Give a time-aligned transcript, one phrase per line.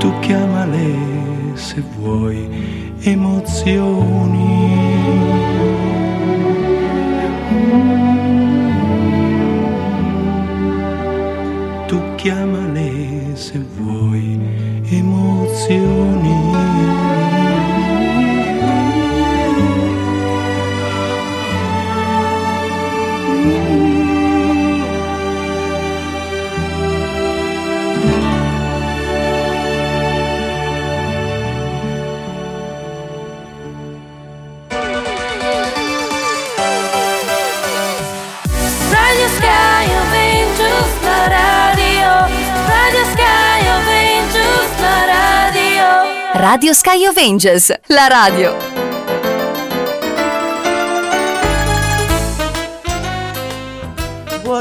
[0.00, 0.88] tu chiamale
[1.54, 2.48] se vuoi
[3.04, 4.48] emozioni.
[11.86, 12.90] Tu chiamale
[13.34, 14.40] se vuoi
[14.90, 16.49] emozioni.
[46.40, 46.72] Radio.
[46.72, 48.69] Sky of Angels, la radio.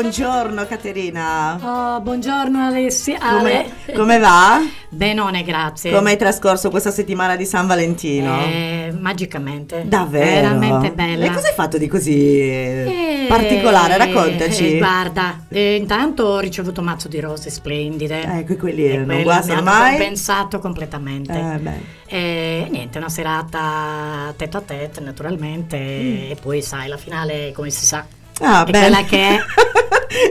[0.04, 1.60] Buongiorno Caterina.
[1.62, 3.20] Oh, buongiorno Alessia.
[3.20, 4.62] Come, come va?
[4.88, 5.92] Benone, grazie.
[5.92, 8.40] Come hai trascorso questa settimana di San Valentino?
[8.46, 9.84] Eh, magicamente.
[9.86, 10.48] Davvero?
[10.58, 11.26] Veramente bella.
[11.26, 13.98] E cosa hai fatto di così Eh, particolare?
[13.98, 14.76] Raccontaci.
[14.76, 18.22] eh, guarda, eh, intanto ho ricevuto un mazzo di rose splendide.
[18.24, 19.98] Ecco, quelli E non hanno mai.
[19.98, 21.34] compensato completamente.
[21.38, 21.80] Eh, beh.
[22.06, 25.76] E niente, una serata tête a tête naturalmente.
[25.76, 28.19] E poi sai, la finale, come si sa, Mm.
[28.42, 29.06] Ah, è bene.
[29.06, 29.40] che è.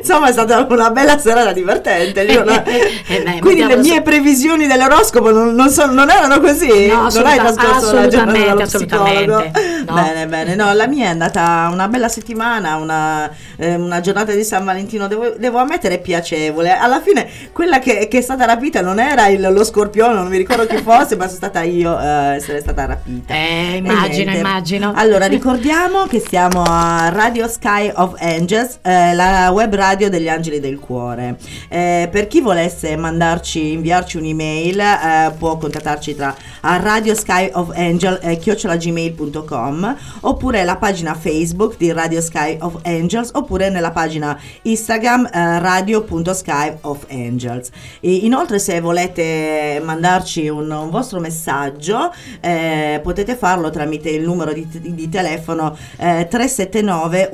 [0.01, 2.25] Insomma, è stata una bella serata divertente.
[2.25, 2.47] Non-
[3.11, 6.87] Eh beh, Quindi le mie su- previsioni dell'oroscopo non, non sono- non erano così?
[6.89, 9.51] No, non hai trascorso la giornata dallo psicologo?
[9.87, 9.95] No.
[9.95, 10.55] Bene, bene.
[10.57, 15.07] No, la mia è andata una bella settimana, una, eh, una giornata di San Valentino,
[15.07, 16.77] devo, devo ammettere, piacevole.
[16.77, 20.37] Alla fine, quella che, che è stata rapita non era il- lo scorpione, non mi
[20.37, 23.33] ricordo chi fosse, ma sono stata io a essere stata rapita.
[23.33, 24.93] Eh, E immagino, immagino.
[24.95, 30.61] Allora, ricordiamo che siamo a Radio Sky of Angels, eh, la web radio degli angeli
[30.61, 31.37] del cuore.
[31.69, 37.71] Eh, per chi volesse mandarci, inviarci un'email, eh, può contattarci tra a Radio Sky of
[37.75, 44.39] Angel eh, chiocciolagmail.com oppure la pagina Facebook di Radio Sky of Angels oppure nella pagina
[44.63, 47.71] Instagram eh, radio.sky of Angels.
[48.01, 54.53] E inoltre se volete mandarci un, un vostro messaggio eh, potete farlo tramite il numero
[54.53, 57.31] di, di telefono eh, 379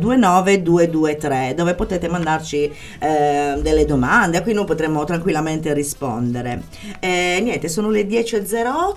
[0.00, 6.62] 1129 223 dove potete mandarci eh, delle domande a cui noi potremo tranquillamente rispondere.
[7.00, 8.92] Eh, niente, sono le 10.08.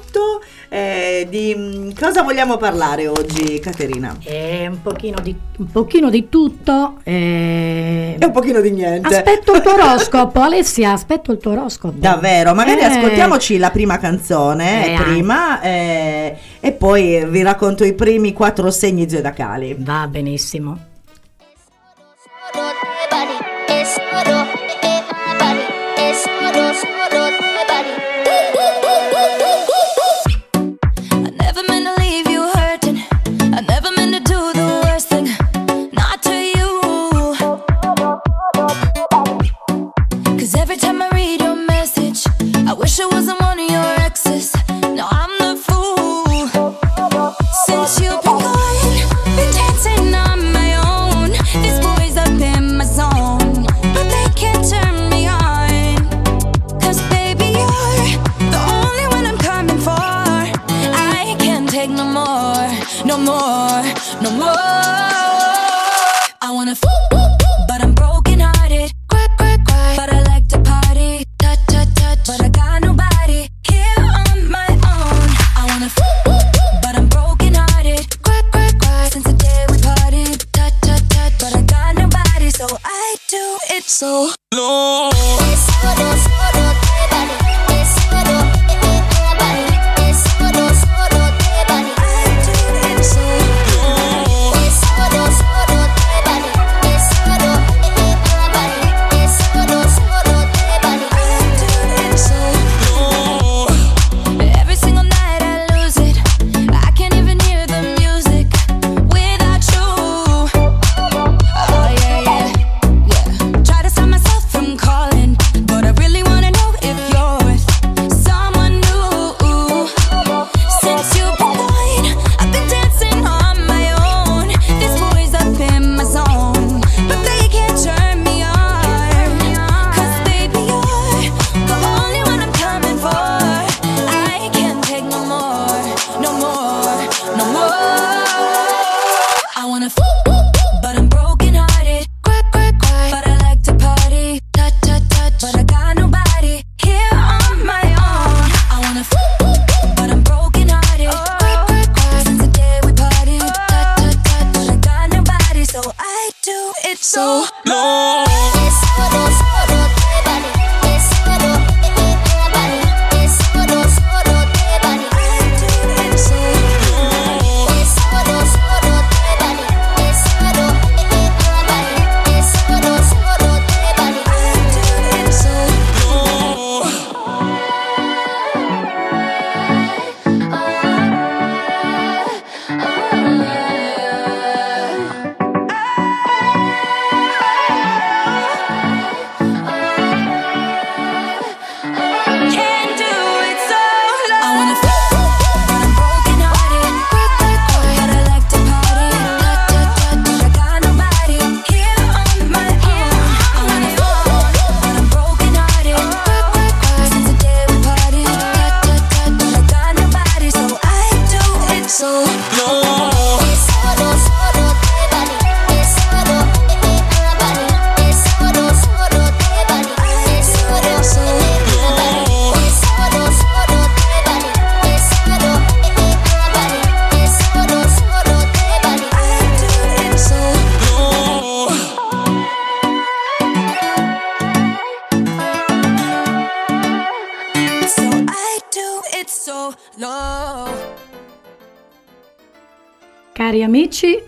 [0.70, 4.16] eh, di mm, cosa vogliamo parlare oggi, Caterina?
[4.70, 6.98] Un pochino di, un pochino di tutto.
[8.20, 9.16] E un pochino di niente.
[9.16, 11.96] Aspetto il tuo oroscopo, Alessia, aspetto il tuo oroscopo.
[11.98, 15.62] Davvero, magari Eh, ascoltiamoci la prima canzone Eh, prima
[16.60, 19.76] e poi vi racconto i primi quattro segni zodiacali.
[19.78, 20.96] Va benissimo.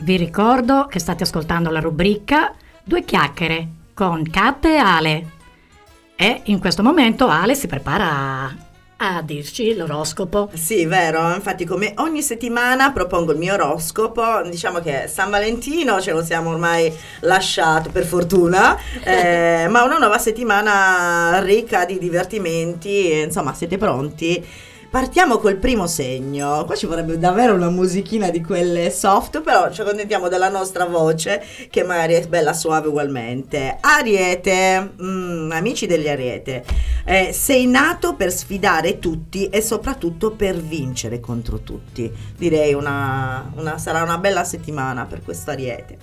[0.10, 5.28] Vi ricordo che state ascoltando la rubrica Due chiacchiere con Kat e Ale.
[6.16, 8.52] E in questo momento Ale si prepara
[8.98, 10.50] a dirci l'oroscopo.
[10.56, 16.12] Sì, vero, infatti come ogni settimana propongo il mio oroscopo, diciamo che San Valentino ce
[16.12, 18.76] lo siamo ormai lasciato per fortuna,
[19.06, 24.44] eh, ma una nuova settimana ricca di divertimenti, insomma siete pronti?
[24.90, 26.66] Partiamo col primo segno.
[26.66, 31.44] Qua ci vorrebbe davvero una musichina di quelle soft, però ci accontentiamo della nostra voce,
[31.70, 33.78] che magari è bella suave ugualmente.
[33.80, 36.64] Ariete, mm, amici degli Ariete,
[37.06, 42.12] eh, sei nato per sfidare tutti e soprattutto per vincere contro tutti.
[42.36, 45.98] Direi una, una- sarà una bella settimana per questo Ariete.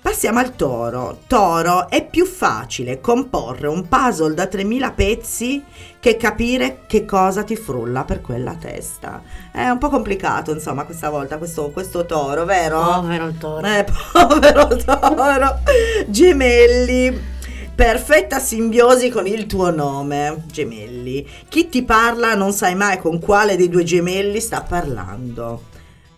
[0.00, 1.22] Passiamo al toro.
[1.26, 5.64] Toro, è più facile comporre un puzzle da 3000 pezzi
[5.98, 9.22] che capire che cosa ti frulla per quella testa.
[9.50, 12.80] È un po' complicato, insomma, questa volta, questo, questo toro, vero?
[12.80, 13.66] Povero il toro.
[13.66, 15.58] Eh, povero toro.
[16.06, 17.36] Gemelli.
[17.74, 21.26] Perfetta simbiosi con il tuo nome, gemelli.
[21.48, 25.62] Chi ti parla non sai mai con quale dei due gemelli sta parlando.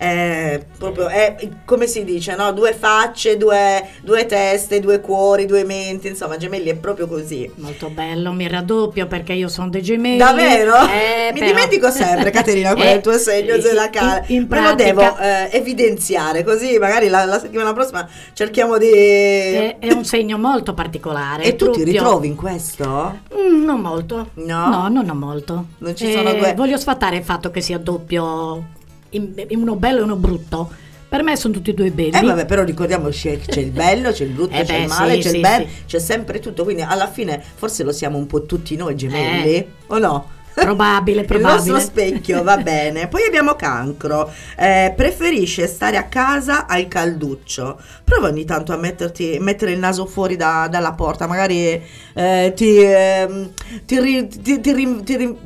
[0.01, 2.51] È proprio, è come si dice, no?
[2.53, 7.47] Due facce, due, due teste, due cuori, due menti, insomma, gemelli è proprio così.
[7.57, 10.17] Molto bello, mi raddoppio perché io sono dei gemelli.
[10.17, 10.73] Davvero?
[10.87, 14.23] Eh, Mi però- dimentico sempre, Caterina, qual è Eh, il tuo segno zodiacale.
[14.29, 18.89] In, in Me lo devo eh, evidenziare, così magari la, la settimana prossima cerchiamo di...
[18.89, 21.43] è, è un segno molto particolare.
[21.43, 23.19] E tu ti ritrovi in questo?
[23.35, 24.29] Mm, non molto.
[24.33, 24.67] No?
[24.67, 25.65] No, non ho molto.
[25.77, 28.79] Non ci sono due- Voglio sfatare il fatto che sia doppio,
[29.11, 30.69] uno bello e uno brutto.
[31.11, 32.11] Per me sono tutti e due belli.
[32.15, 34.87] Eh vabbè, però ricordiamoci che c'è il bello, c'è il brutto, Eh c'è beh, il
[34.87, 35.83] male, sì, c'è sì, il bene, sì.
[35.87, 39.67] c'è sempre tutto, quindi alla fine forse lo siamo un po' tutti noi gemelli, Eh.
[39.87, 40.29] o no?
[40.53, 41.71] Probabile, Il probabile.
[41.71, 43.07] nostro specchio, va bene.
[43.07, 44.29] Poi abbiamo cancro.
[44.57, 47.79] Eh, preferisce stare a casa al calduccio.
[48.03, 51.25] Prova ogni tanto a metterti, mettere il naso fuori da- dalla porta.
[51.25, 51.81] Magari
[52.13, 53.49] eh, ti, ehm,
[53.85, 55.37] ti, ri- ti- ti ri- ti ri-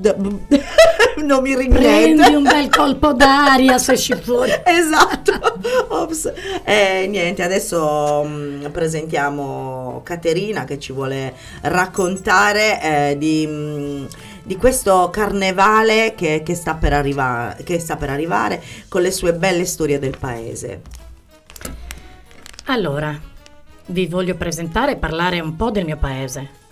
[1.24, 2.36] non mi Prendi rignete.
[2.36, 4.52] un bel colpo d'aria se esci fuori.
[4.66, 5.60] Esatto.
[5.90, 6.32] Ops.
[6.64, 14.06] Eh, niente, adesso mm, presentiamo Caterina che ci vuole raccontare eh, di, mm,
[14.44, 19.34] di questo carnevale che, che sta per arriva- che sta per arrivare con le sue
[19.34, 20.82] belle storie del paese.
[22.66, 23.18] Allora,
[23.88, 26.64] vi voglio presentare e parlare un po' del mio paese.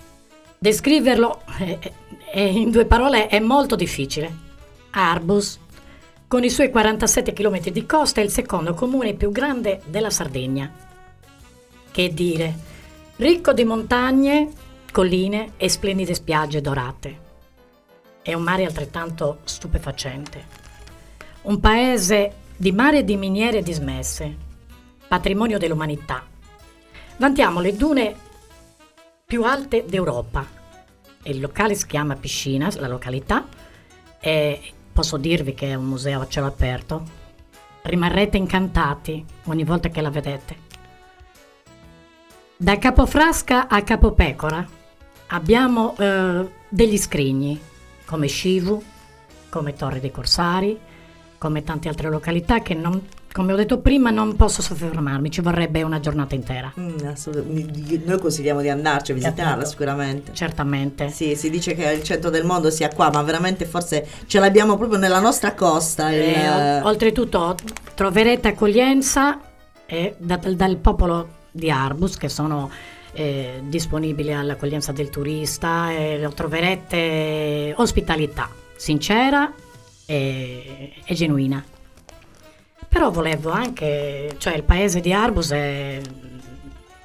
[0.57, 1.79] Descriverlo eh,
[2.35, 4.35] eh, in due parole è molto difficile.
[4.89, 5.59] Arbus,
[6.27, 10.71] con i suoi 47 km di costa, è il secondo comune più grande della Sardegna.
[11.91, 12.57] Che dire,
[13.17, 14.49] ricco di montagne,
[14.91, 17.21] colline e splendide spiagge dorate.
[18.23, 20.61] È un mare altrettanto stupefacente.
[21.43, 24.35] Un paese di mare e di miniere dismesse,
[25.07, 26.25] patrimonio dell'umanità.
[27.17, 28.15] Vantiamo le dune
[29.23, 30.61] più alte d'Europa.
[31.23, 33.47] Il locale si chiama Piscinas, la località,
[34.19, 34.61] e
[34.91, 37.21] posso dirvi che è un museo a cielo aperto.
[37.83, 40.71] Rimarrete incantati ogni volta che la vedete.
[42.57, 44.65] Da Capofrasca a Capopecora
[45.27, 47.59] abbiamo eh, degli scrigni
[48.05, 48.81] come Scivu,
[49.49, 50.79] come Torre dei Corsari,
[51.37, 55.81] come tante altre località che non, come ho detto prima non posso soffermarmi, ci vorrebbe
[55.83, 56.71] una giornata intera.
[56.79, 56.95] Mm,
[58.05, 60.31] noi consigliamo di andarci a visitarla sicuramente.
[60.33, 61.09] Certamente.
[61.09, 64.77] Sì, si dice che il centro del mondo sia qua, ma veramente forse ce l'abbiamo
[64.77, 66.11] proprio nella nostra costa.
[66.11, 67.55] il- Eh, ol- oltretutto
[67.95, 69.39] troverete accoglienza
[69.87, 72.69] eh, da- dal popolo di Arbus che sono
[73.15, 79.51] eh, disponibili all'accoglienza del turista e lo troverete ospitalità sincera
[80.05, 81.63] e, e genuina.
[82.93, 85.99] Però volevo anche, cioè il paese di Arbus è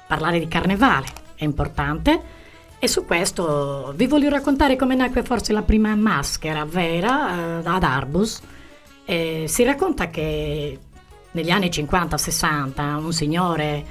[0.05, 2.21] parlare di carnevale, è importante.
[2.77, 7.81] E su questo vi voglio raccontare come nacque forse la prima maschera vera eh, ad
[7.81, 8.39] Arbus.
[9.03, 10.79] Eh, si racconta che
[11.31, 13.85] negli anni 50-60 un signore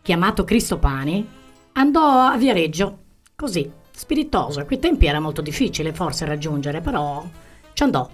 [0.00, 1.28] chiamato Cristopani
[1.72, 2.98] andò a Viareggio,
[3.36, 4.60] così, spiritoso.
[4.60, 7.22] A quei tempi era molto difficile forse raggiungere, però
[7.74, 8.08] ci andò.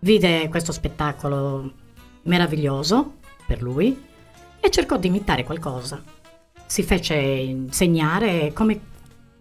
[0.00, 1.84] Vide questo spettacolo
[2.26, 3.14] meraviglioso
[3.46, 4.00] per lui
[4.60, 6.02] e cercò di imitare qualcosa.
[6.66, 8.80] Si fece insegnare come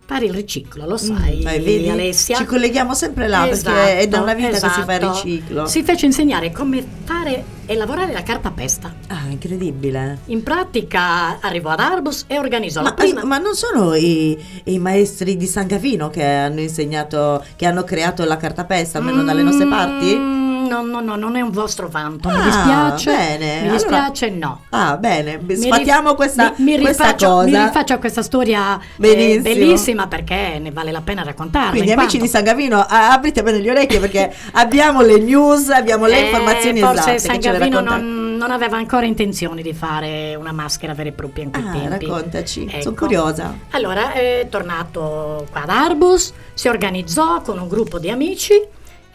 [0.08, 1.90] fare il riciclo, lo sai, Mm, eh, vedi?
[1.90, 2.38] Alessia?
[2.38, 5.12] Ci colleghiamo sempre là perché è da una vita che si fa il esatto.
[5.24, 5.66] riciclo.
[5.66, 8.94] Si fece insegnare come fare e lavorare la cartapesta.
[9.08, 10.20] Ah, incredibile.
[10.26, 13.24] In pratica arrivò ad Arbus e organizzò Ma, la prima.
[13.26, 18.24] ma non sono i, i maestri di San Gavino che hanno insegnato, che hanno creato
[18.26, 20.44] la cartapesta, almeno dalle nostre parti?
[20.66, 23.12] No, no, no, non è un vostro vanto, mi Ah, dispiace.
[23.16, 24.62] bene, Mi allora- dispiace, no.
[24.70, 27.46] Ah, bene, Mi sfatiamo questa, mi, mi questa rifaccio, cosa.
[27.46, 31.70] mi rifaccio a questa storia eh, bellissima perché ne vale la pena raccontarla.
[31.72, 35.70] Quindi in amici quanto- di San Gavino, aprite bene le orecchie perché abbiamo le news,
[35.70, 37.20] abbiamo le Eh, informazioni forse esatte.
[37.20, 41.12] San ce le Gavino non, non aveva ancora intenzione di fare una maschera vera e
[41.14, 42.06] propria in quei Ah, tempi.
[42.06, 42.82] raccontaci, Ecco.
[42.82, 43.54] sono curiosa.
[43.72, 48.54] Allora è tornato qua ad Arbus, si organizzò con un gruppo di amici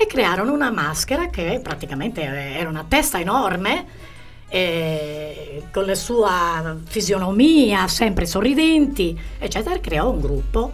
[0.01, 3.85] e crearono una maschera che praticamente era una testa enorme,
[4.49, 9.79] eh, con la sua fisionomia, sempre sorridenti, eccetera.
[9.79, 10.73] Creò un gruppo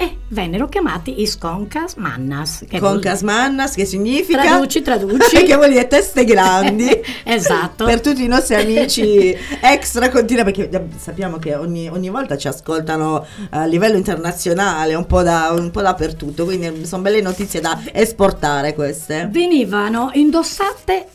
[0.00, 2.64] e vennero chiamati i Sconcas Mannas.
[2.66, 5.44] Che vuol- Concas Mannas che significa Traduci, traduci.
[5.44, 6.88] che vuol dire teste grandi
[7.22, 7.84] Esatto.
[7.84, 12.48] per tutti i nostri amici extra continua perché eh, sappiamo che ogni, ogni volta ci
[12.48, 17.78] ascoltano a livello internazionale un po, da, un po' dappertutto quindi sono belle notizie da
[17.92, 21.08] esportare queste venivano indossate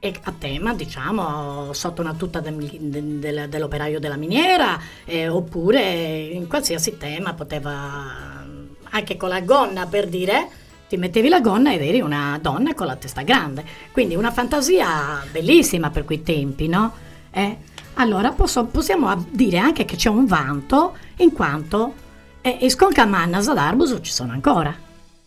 [0.00, 6.18] e a tema, diciamo, sotto una tuta del- del- del- dell'operaio della miniera, eh, oppure
[6.18, 8.44] in qualsiasi tema poteva,
[8.90, 10.48] anche con la gonna per dire,
[10.88, 13.64] ti mettevi la gonna ed eri una donna con la testa grande.
[13.92, 16.92] Quindi una fantasia bellissima per quei tempi, no?
[17.30, 17.56] Eh?
[17.94, 22.06] Allora posso- possiamo dire anche che c'è un vanto in quanto
[22.40, 24.74] eh, i sconcamannas ad Arbus ci sono ancora.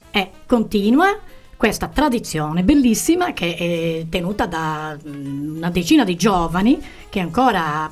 [0.10, 1.20] E continua
[1.62, 7.88] questa tradizione bellissima che è tenuta da mm, una decina di giovani che ancora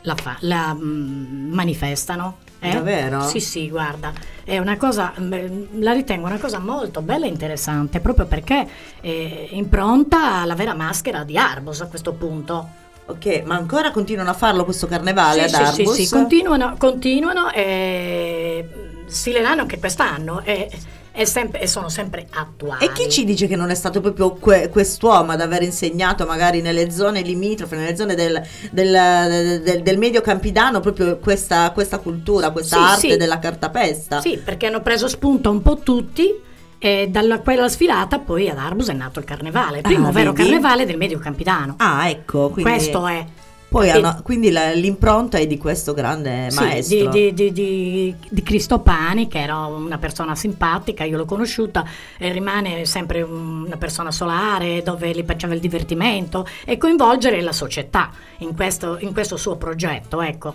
[0.00, 2.38] la, fa- la, mm, manifestano.
[2.58, 2.70] eh?
[2.72, 3.20] Davvero?
[3.28, 4.14] Sì, sì, guarda,
[4.44, 8.66] è una cosa, mm, la ritengo una cosa molto bella e interessante proprio perché
[9.02, 12.66] è impronta alla vera maschera di Arbos a questo punto.
[13.04, 16.76] ok ma ancora continuano a farlo questo carnevale Sì, ad sì, sì, Arbus sì, continuano,
[16.78, 18.66] continuano e
[19.04, 20.78] stileranno anche quest'anno e, e
[21.24, 22.84] sempre- e sono sempre attuali.
[22.84, 26.60] E chi ci dice che non è stato proprio que- quest'uomo ad aver insegnato magari
[26.62, 28.40] nelle zone limitrofe, nelle zone del,
[28.70, 33.16] del, del- del medio campidano proprio questa, questa cultura, questa Sì, arte sì.
[33.16, 34.20] della cartapesta?
[34.20, 36.30] Sì, perché hanno preso spunto un po' tutti
[36.78, 40.32] e da quella sfilata poi ad Arbus è nato il carnevale, il primo Ah, vero
[40.32, 40.48] vedi?
[40.48, 41.74] carnevale del medio campidano.
[41.78, 43.24] Ah, ecco, quindi, Questo è.
[43.72, 47.08] Poi hanno- quindi la- l'impronta è di questo grande Sì, maestro.
[47.10, 51.84] di, di, di, di, Cristopani, che era una persona simpatica, io l'ho conosciuta,
[52.18, 57.52] e rimane sempre un- una persona solare dove gli piaceva il divertimento e coinvolgere la
[57.52, 60.20] società in questo, in questo suo progetto.
[60.20, 60.54] Ecco.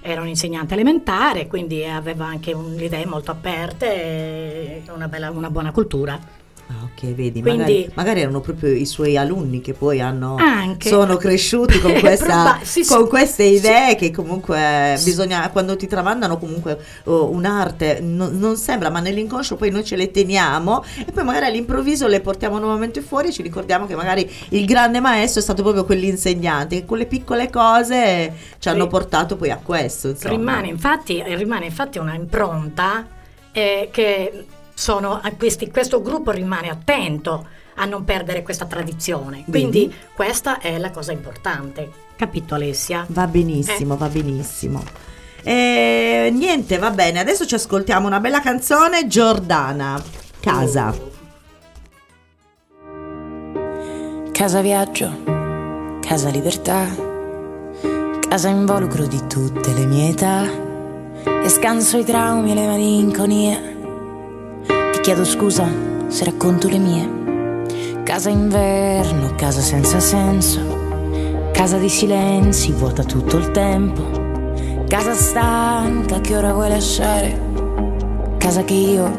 [0.00, 5.50] Era un insegnante elementare, quindi aveva anche un- idee molto aperte e una, bella- una
[5.50, 6.18] buona cultura.
[6.68, 10.88] Ah, ok, vedi, Quindi- magari, magari erano proprio i suoi alunni che poi hanno, Anche.
[10.88, 12.92] sono cresciuti con, questa, sì, sì.
[12.92, 15.04] con queste idee che comunque Sì.
[15.04, 19.94] bisogna, quando ti tramandano comunque oh, un'arte, non, non sembra, ma nell'inconscio poi noi ce
[19.94, 24.28] le teniamo e poi magari all'improvviso le portiamo nuovamente fuori e ci ricordiamo che magari
[24.48, 28.88] il grande maestro è stato proprio quell'insegnante che con le piccole cose ci hanno Sì.
[28.88, 30.16] portato poi a questo.
[30.22, 33.06] Rimane infatti, rimane infatti una impronta
[33.52, 34.44] eh, che
[34.78, 39.42] sono a questi- questo gruppo rimane attento a non perdere questa tradizione.
[39.48, 39.94] Quindi Vedi?
[40.14, 41.90] questa è la cosa importante.
[42.14, 43.06] Capito Alessia?
[43.08, 44.82] Va benissimo, va benissimo.
[45.42, 47.20] E niente, va bene.
[47.20, 50.02] Adesso ci ascoltiamo una bella canzone, Giordana.
[50.40, 50.94] Casa.
[54.32, 55.10] Casa viaggio,
[56.02, 56.86] casa libertà,
[58.28, 60.44] casa involucro di tutte le mie età
[61.42, 63.75] e scanso i traumi e le malinconie.
[64.66, 65.68] Ti chiedo scusa
[66.08, 68.02] se racconto le mie.
[68.02, 70.60] Casa inverno, casa senza senso,
[71.52, 74.02] casa di silenzi, vuota tutto il tempo.
[74.88, 77.40] Casa stanca che ora vuoi lasciare,
[78.38, 79.10] casa che io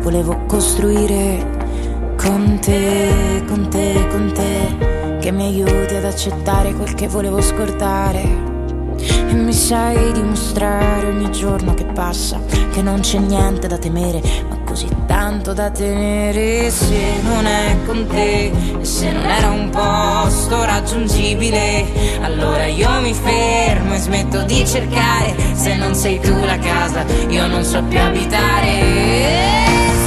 [0.00, 7.08] volevo costruire con te, con te, con te, che mi aiuti ad accettare quel che
[7.08, 8.55] volevo scordare.
[8.98, 12.40] E mi sai dimostrare ogni giorno che passa
[12.72, 18.06] che non c'è niente da temere, ma così tanto da tenere se non è con
[18.06, 22.18] te e se non era un posto raggiungibile.
[22.20, 25.34] Allora io mi fermo e smetto di cercare.
[25.54, 29.24] Se non sei tu la casa, io non so più abitare.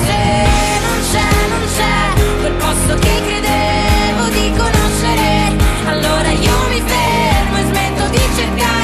[0.05, 0.19] Se
[2.99, 5.55] che credevo di conoscere.
[5.85, 8.78] Allora io mi fermo e smetto di cercare.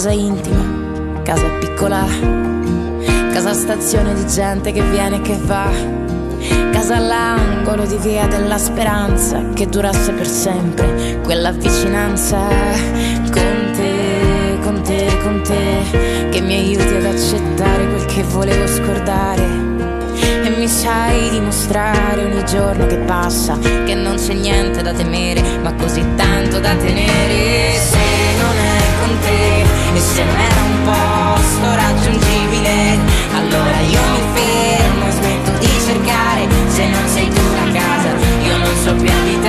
[0.00, 2.06] Casa intima, casa piccola,
[3.34, 5.68] casa stazione di gente che viene e che va.
[6.72, 12.38] Casa all'angolo di via della speranza che durasse per sempre quella vicinanza
[13.30, 19.42] con te, con te, con te che mi aiuti ad che volevo scordare.
[20.14, 25.74] E mi sai dimostrare ogni giorno che passa che non c'è niente da temere, ma
[25.74, 27.76] così tanto da tenere.
[27.76, 27.98] Se
[28.38, 29.59] non è con te
[29.92, 32.98] e se non era un posto raggiungibile,
[33.34, 36.48] allora io mi fermo smetto di cercare.
[36.68, 38.08] Se non sei tu la casa,
[38.42, 39.39] io non so più abitare.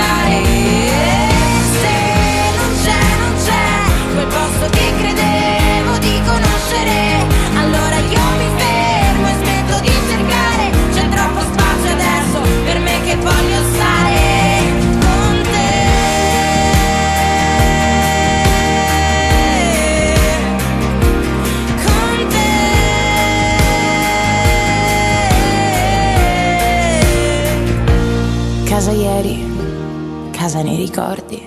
[30.42, 31.40] Casa nei ricordi,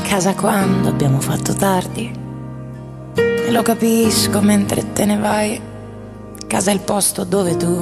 [0.00, 2.10] casa quando abbiamo fatto tardi.
[3.14, 5.60] E lo capisco mentre te ne vai.
[6.46, 7.78] Casa è il posto dove tu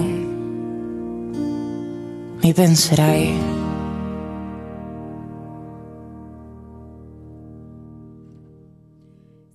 [2.40, 3.57] mi penserai.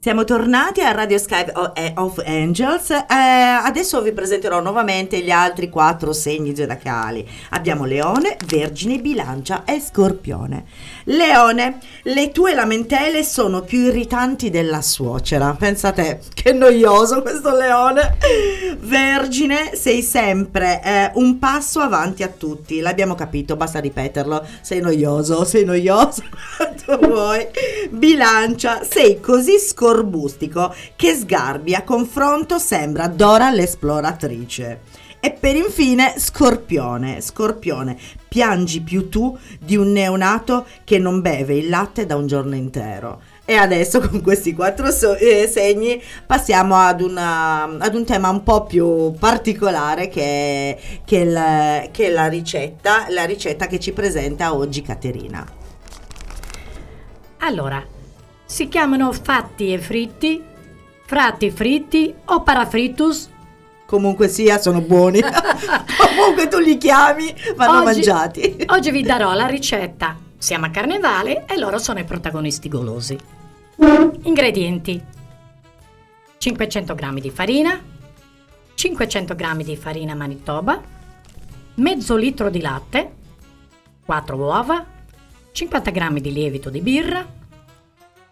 [0.04, 2.90] Siamo tornati a Radio Sky eh, of Angels.
[2.90, 7.26] Eh, adesso vi presenterò nuovamente gli altri quattro segni zodiacali.
[7.52, 10.66] Abbiamo Leone, Vergine, Bilancia e Scorpione.
[11.06, 15.56] Leone, le tue lamentele sono più irritanti della suocera.
[15.58, 18.18] Pensate, che noioso questo Leone.
[18.80, 22.82] Vergine, sei sempre eh, un passo avanti a tutti.
[22.82, 24.46] L'abbiamo capito, basta ripeterlo.
[24.60, 26.24] Sei noioso, sei noioso
[26.58, 27.48] quanto vuoi.
[27.90, 29.58] Bilancia, sei così
[29.94, 35.02] scorbustico che sgarbi a confronto sembra Dora l'esploratrice.
[35.20, 41.70] E per infine Scorpione, Scorpione, piangi più tu di un neonato che non beve il
[41.70, 43.22] latte da un giorno intero.
[43.46, 48.44] E adesso con questi quattro so- eh, segni passiamo ad, una- ad un tema un
[48.44, 54.54] po' più particolare che che la, che è la ricetta, la ricetta che ci presenta
[54.54, 55.46] oggi Caterina.
[57.40, 57.86] Allora,
[58.54, 60.40] si chiamano fatti e fritti,
[61.06, 63.28] fratti fritti o parafritus.
[63.84, 65.22] Comunque sia, sono buoni.
[65.98, 68.66] Comunque tu li chiami, vanno Oggi- mangiati.
[68.68, 70.16] Oggi vi darò la ricetta.
[70.38, 73.18] Siamo a carnevale e loro sono i protagonisti golosi.
[74.22, 75.04] Ingredienti:
[76.38, 77.82] 500 g di farina,
[78.76, 80.80] 500 g di farina Manitoba,
[81.76, 83.14] mezzo litro di latte,
[84.06, 84.86] 4 uova,
[85.52, 87.42] 50 g di lievito di birra,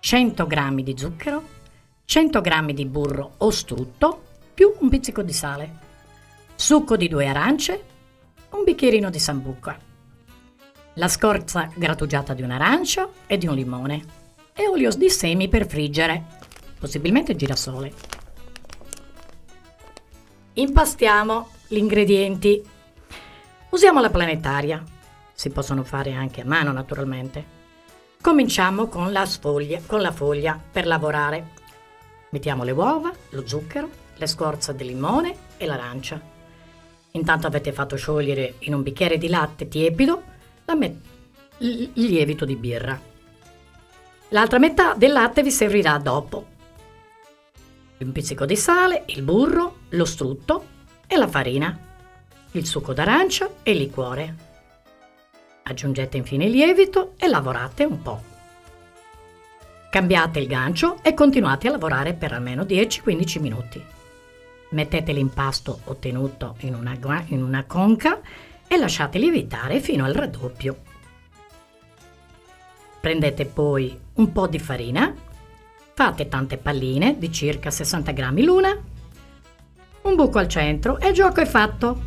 [0.02, 1.44] 100 g di zucchero,
[2.06, 5.78] 100 g di burro o strutto, più un pizzico di sale,
[6.56, 7.84] succo di due arance,
[8.50, 9.80] un bicchierino di sambuca,
[10.96, 14.04] la scorza grattugiata di un arancio e di un limone
[14.54, 16.24] e olio di semi per friggere,
[16.80, 17.94] possibilmente girasole.
[20.54, 22.62] Impastiamo gli ingredienti.
[23.70, 24.84] Usiamo la planetaria,
[25.32, 27.61] si possono fare anche a mano naturalmente.
[28.22, 31.54] Cominciamo con la, sfoglia, con la foglia per lavorare.
[32.30, 36.22] Mettiamo le uova, lo zucchero, le scorze di limone e l'arancia.
[37.14, 40.22] Intanto avete fatto sciogliere in un bicchiere di latte tiepido
[40.76, 41.02] met-
[41.58, 43.00] il lievito di birra.
[44.30, 46.46] L'altra metà del latte vi servirà dopo.
[47.98, 50.66] Un pizzico di sale, il burro, lo strutto
[51.08, 51.78] e la farina,
[52.52, 54.51] il succo d'arancia e il liquore.
[55.63, 58.21] Aggiungete infine il lievito e lavorate un po'.
[59.89, 63.84] Cambiate il gancio e continuate a lavorare per almeno 10-15 minuti.
[64.69, 66.97] Mettete l'impasto ottenuto in una,
[67.28, 68.21] in una conca
[68.67, 70.78] e lasciate lievitare fino al raddoppio.
[73.02, 75.13] Prendete poi un po' di farina,
[75.93, 78.78] fate tante palline di circa 60 grammi l'una,
[80.04, 82.02] un buco al centro e il gioco è fatto.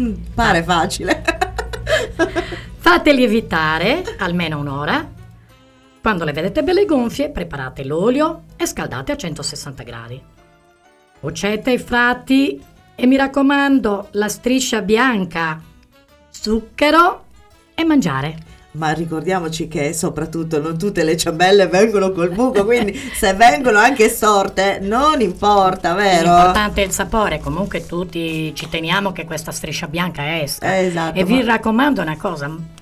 [0.00, 1.22] Mm, Pare facile.
[2.90, 5.08] Fate lievitare almeno un'ora.
[6.02, 10.20] Quando le vedete belle gonfie, preparate l'olio e scaldate a 160 gradi.
[11.20, 12.60] Cuocete i fratti
[12.96, 15.62] e mi raccomando la striscia bianca,
[16.30, 17.26] zucchero
[17.76, 18.48] e mangiare.
[18.72, 24.08] Ma ricordiamoci che soprattutto non tutte le ciambelle vengono col buco, quindi se vengono anche
[24.08, 26.34] storte non importa, vero?
[26.34, 30.74] L'importante è il sapore, comunque tutti ci teniamo che questa striscia bianca esca.
[30.74, 32.78] Eh, esatto, e vi ma- raccomando una cosa,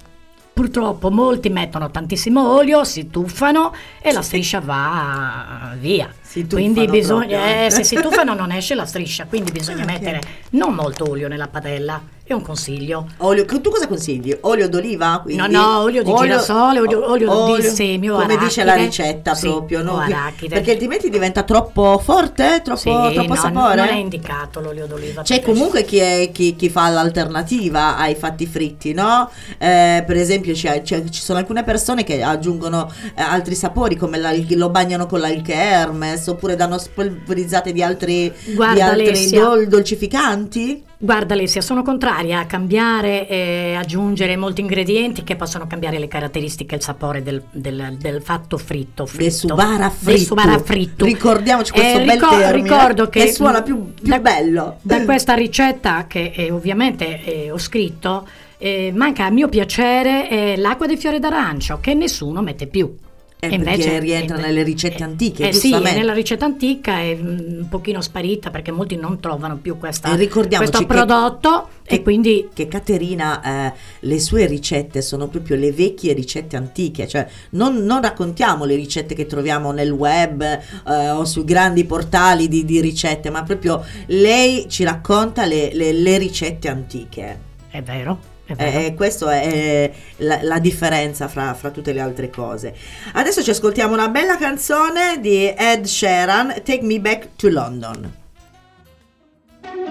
[0.69, 6.13] purtroppo molti mettono tantissimo olio, si tuffano e la striscia va via.
[6.51, 7.71] Quindi bisogna, eh.
[7.71, 9.91] se si tuffano non esce la striscia, quindi bisogna Ok.
[9.91, 12.01] mettere non molto olio nella padella
[12.33, 13.07] è un consiglio.
[13.19, 14.37] Olio, tu cosa consigli?
[14.43, 15.21] Olio d'oliva?
[15.23, 15.41] quindi?
[15.41, 19.03] No, no, olio di girasole, olio- olio di semi o Come dice la arachide.
[19.07, 19.97] ricetta Sì, proprio, no?
[19.99, 20.55] arachide.
[20.55, 23.77] Perché altrimenti diventa troppo forte, troppo, Sì, troppo no, sapore.
[23.77, 25.23] non è indicato l'olio d'oliva.
[25.23, 29.31] C'è comunque chi, è- chi- chi fa l'alternativa ai fatti fritti, no?
[29.59, 34.19] Eh, per esempio c'è- c'è- ci sono alcune persone che aggiungono eh, altri sapori come
[34.19, 39.45] la- lo bagnano con l'alche Hermes oppure danno spolverizzate di altri, di Guarda, altri Alessia.
[39.45, 40.85] dol- dolcificanti.
[41.01, 46.75] Guarda Alessia, sono contraria a cambiare e aggiungere molti ingredienti che possono cambiare le caratteristiche
[46.75, 49.05] e il sapore del, del- del fatto fritto.
[49.05, 49.31] Del fritto.
[49.31, 50.11] subara fritto.
[50.11, 51.05] Del subara fritto.
[51.05, 54.79] Ricordiamoci questo Eh, bel ricor- termine, Ricordo che che suona più- più da, bello.
[54.83, 58.27] Da questa ricetta che eh, ovviamente eh, ho scritto,
[58.59, 62.93] eh, manca a mio piacere eh, l'acqua dei fiori d'arancio che nessuno mette più.
[63.41, 68.01] Eh, perché rientra nelle ricette antiche, Eh sì, è nella ricetta antica è un pochino
[68.01, 73.73] sparita perché molti non trovano più questa, questo prodotto che- e quindi che Caterina eh,
[74.01, 79.15] le sue ricette sono proprio le vecchie ricette antiche, cioè non, non raccontiamo le ricette
[79.15, 84.69] che troviamo nel web eh, o sui grandi portali di, di ricette, ma proprio lei
[84.69, 87.39] ci racconta le, le- le ricette antiche.
[87.71, 88.37] è vero.
[88.49, 88.79] È vero.
[88.79, 92.75] E questa è la, la differenza fra, fra tutte le altre cose.
[93.13, 98.11] Adesso ci ascoltiamo una bella canzone di Ed Sheeran, Take Me Back to London.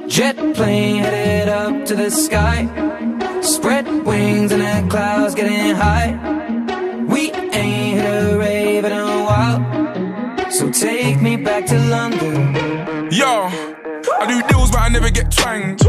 [0.07, 2.67] Jet plane headed up to the sky.
[3.41, 6.17] Spread wings and the clouds getting high.
[7.07, 9.61] We ain't hit a rave in a while.
[10.49, 12.55] So take me back to London.
[13.11, 13.49] Yo,
[14.19, 15.85] I do deals but I never get twanged.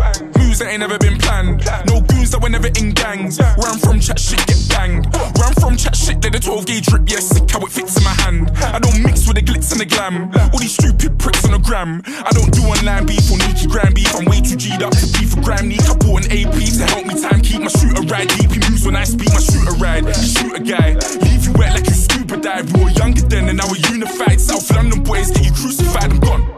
[0.59, 1.63] Moves that ain't never been planned.
[1.87, 3.39] No goons that were never in gangs.
[3.39, 5.07] Where I'm from, chat shit get banged.
[5.15, 7.07] Where I'm from, chat shit, let the 12 gauge drip.
[7.07, 8.51] Yeah, sick how it fits in my hand.
[8.75, 10.35] I don't mix with the glitz and the glam.
[10.51, 12.03] All these stupid pricks on the gram.
[12.07, 14.11] I don't do online beef or Nikki gram beef.
[14.19, 15.87] I'm way too G'd up beef for gram neek.
[15.87, 18.51] I bought an AP to help me time keep my shooter ride deep.
[18.51, 20.11] He moves when I speak my shooter ride.
[20.11, 22.67] Shoot a guy, leave you wet like you scuba dive.
[22.75, 24.41] We were younger then and now we're unified.
[24.41, 26.58] South London boys get you crucified and gone.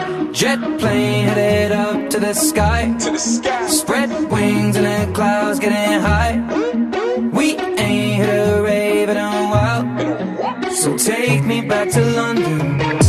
[0.33, 2.95] Jet plane headed up to the sky.
[2.99, 3.67] To the sky.
[3.67, 6.39] Spread wings and the clouds getting high.
[7.33, 10.71] We ain't hit a rave in a while.
[10.71, 13.00] So take me back to London.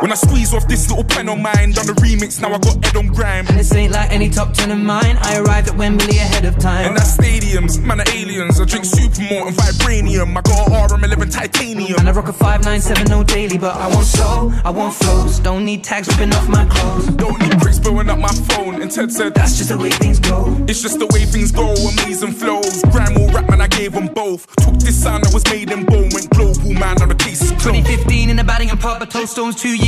[0.00, 2.84] When I squeeze off this little pen on mine, done the remix, now I got
[2.86, 3.46] Ed on grime.
[3.48, 5.16] And this ain't like any top ten of mine.
[5.20, 6.88] I arrived at Wembley ahead of time.
[6.88, 8.60] And that's stadiums, man are aliens.
[8.60, 10.36] I drink supermalt and vibranium.
[10.36, 11.98] I got an RM11 titanium.
[12.00, 15.40] And I rock a 5970 daily, but I want soul, I want flows.
[15.40, 17.06] Don't need tags ripping off my clothes.
[17.16, 18.80] Don't need bricks blowing up my phone.
[18.82, 20.56] And Ted said, That's just the way things go.
[20.68, 22.82] It's just the way things go, amazing flows.
[22.92, 24.46] Grime or rap, man, I gave them both.
[24.56, 27.50] Took this sound that was made in bone, went global, man, now the case is
[27.50, 27.64] closed.
[27.64, 29.87] 2015 in the batting and pub, but toast stones two years,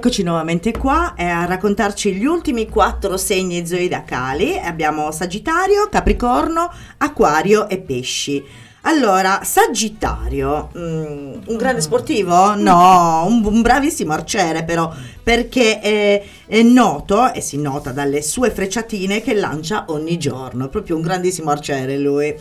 [0.00, 4.58] Eccoci nuovamente qua eh, a raccontarci gli ultimi quattro segni zodiacali.
[4.58, 8.42] Abbiamo Sagittario, Capricorno, Acquario e Pesci.
[8.84, 12.54] Allora, Sagittario, mm, un grande sportivo?
[12.54, 14.90] No, un, un bravissimo arciere però,
[15.22, 20.96] perché è, è noto e si nota dalle sue frecciatine che lancia ogni giorno, proprio
[20.96, 22.34] un grandissimo arciere lui.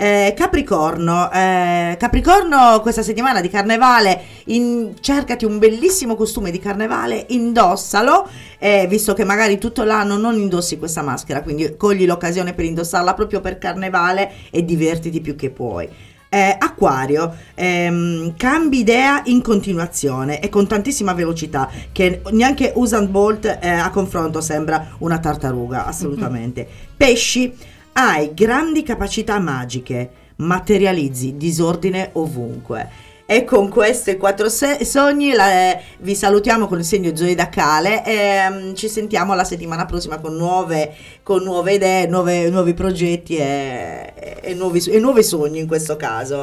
[0.00, 7.26] Eh, Capricorno, eh, Capricorno questa settimana di carnevale, in- cercati un bellissimo costume di carnevale,
[7.30, 8.28] indossalo,
[8.60, 13.12] eh, visto che magari tutto l'anno non indossi questa maschera, quindi cogli l'occasione per indossarla
[13.14, 15.88] proprio per carnevale e divertiti più che puoi.
[16.28, 23.58] Eh, Acquario, ehm, cambi idea in continuazione e con tantissima velocità, che neanche Usain Bolt
[23.60, 26.68] eh, a confronto sembra una tartaruga, assolutamente.
[26.96, 27.52] Pesci,
[28.00, 32.88] hai grandi capacità magiche, materializzi disordine ovunque.
[33.26, 38.48] E con questi quattro se- sogni la- eh, vi salutiamo con il segno zoidacale e
[38.48, 44.12] mm, ci sentiamo la settimana prossima con nuove, con nuove idee, nuove- nuovi progetti e,
[44.42, 46.36] e nuovi, e nuovi sogni in questo caso.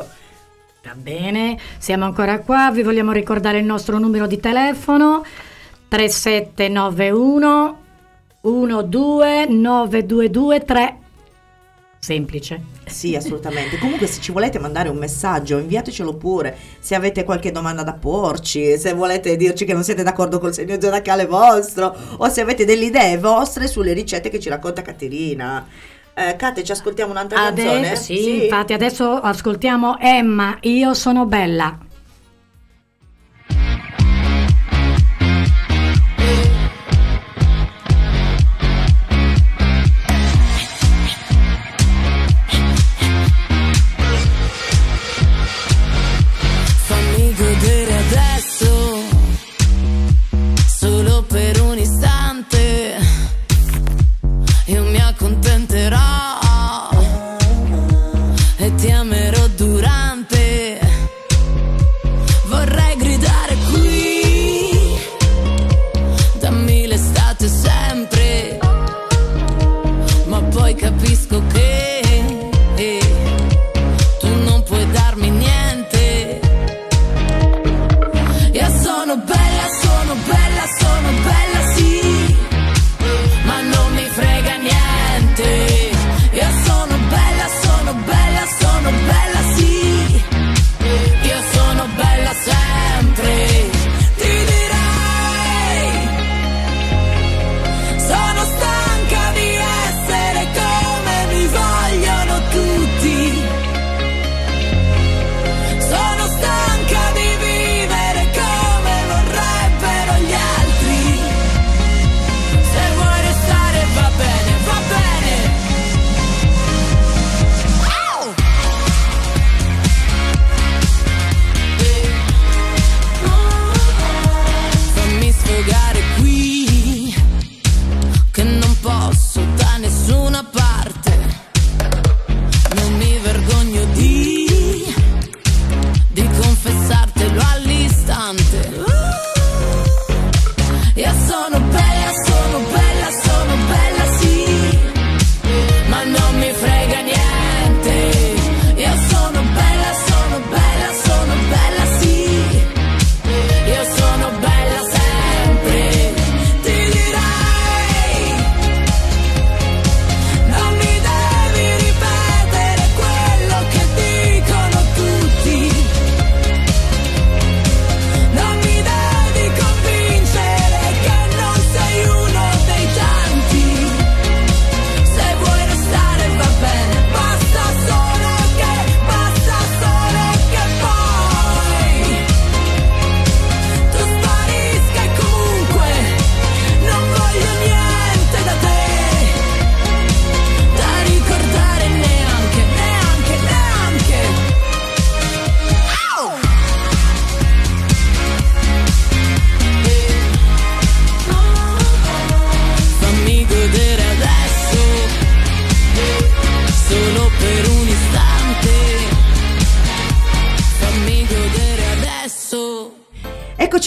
[0.84, 5.24] Va bene, siamo ancora qua, vi vogliamo ricordare il nostro numero di telefono
[5.88, 7.80] 3791
[8.41, 10.60] 12922
[12.06, 12.62] Semplice.
[12.86, 13.80] Sì, assolutamente.
[13.80, 16.56] Comunque, se ci volete mandare un messaggio, inviatecelo pure.
[16.78, 20.80] Se avete qualche domanda da porci, se volete dirci che non siete d'accordo col segno
[20.80, 25.68] zodiacale vostro, o se avete delle idee vostre sulle ricette che ci racconta Caterina.
[26.13, 27.88] Eh, Cate, ci ascoltiamo un'altra canzone?
[27.88, 31.76] Adesso, sì, infatti adesso ascoltiamo Emma, io sono bella.
[58.65, 59.25] E ti amerò durante.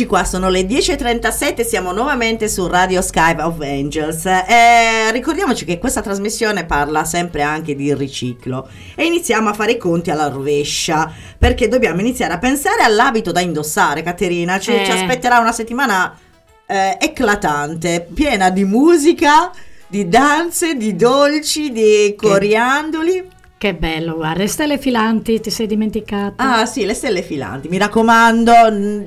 [0.08, 4.24] Qua, sono le 10.37, siamo nuovamente su Radio Sky of Angels.
[4.24, 9.76] Eh, ricordiamoci che questa trasmissione parla sempre anche di riciclo e iniziamo a fare i
[9.76, 14.58] conti alla rovescia perché dobbiamo iniziare a pensare all'abito da indossare, Caterina.
[14.58, 14.84] Ci, Eh.
[14.84, 16.18] ci aspetterà una settimana
[16.66, 19.50] eh, eclatante, piena di musica,
[19.86, 23.12] di danze, di dolci, di coriandoli.
[23.14, 23.37] Che
[23.74, 26.60] bello, guarda, le stelle filanti ti sei dimenticata?
[26.60, 27.68] Ah sì, le stelle filanti.
[27.68, 28.52] Mi raccomando,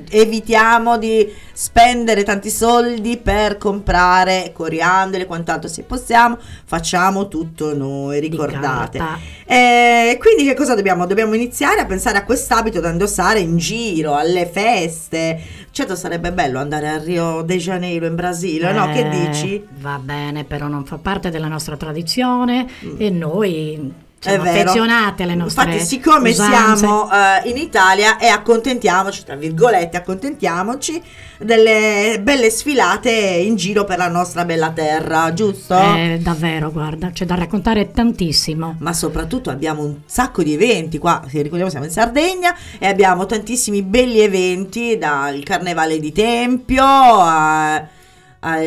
[0.09, 5.69] evitiamo di spendere tanti soldi per comprare coriandoli e quant'altro.
[5.69, 8.99] Se possiamo, facciamo tutto noi, ricordate.
[9.45, 11.05] Eh, quindi che cosa dobbiamo?
[11.05, 15.39] Dobbiamo iniziare a pensare a quest'abito da indossare in giro, alle feste.
[15.71, 18.91] Certo sarebbe bello andare a Rio de Janeiro in Brasile, no?
[18.91, 19.65] Che Eh, dici?
[19.79, 24.59] Va bene, però non fa parte della nostra tradizione e noi siamo vero.
[24.69, 26.77] affezionati alle nostre Infatti, siccome usanze.
[26.85, 31.01] siamo eh, in Italia e accontentiamoci, tra virgolette, accontentiamoci
[31.39, 35.75] delle belle sfilate in giro per la nostra bella terra, giusto?
[35.75, 38.75] Eh, davvero, guarda, c'è da raccontare tantissimo.
[38.77, 43.25] Ma soprattutto abbiamo un sacco di eventi qua, se ricordiamo siamo in Sardegna e abbiamo
[43.25, 48.59] tantissimi belli eventi dal Carnevale di Tempio a, a-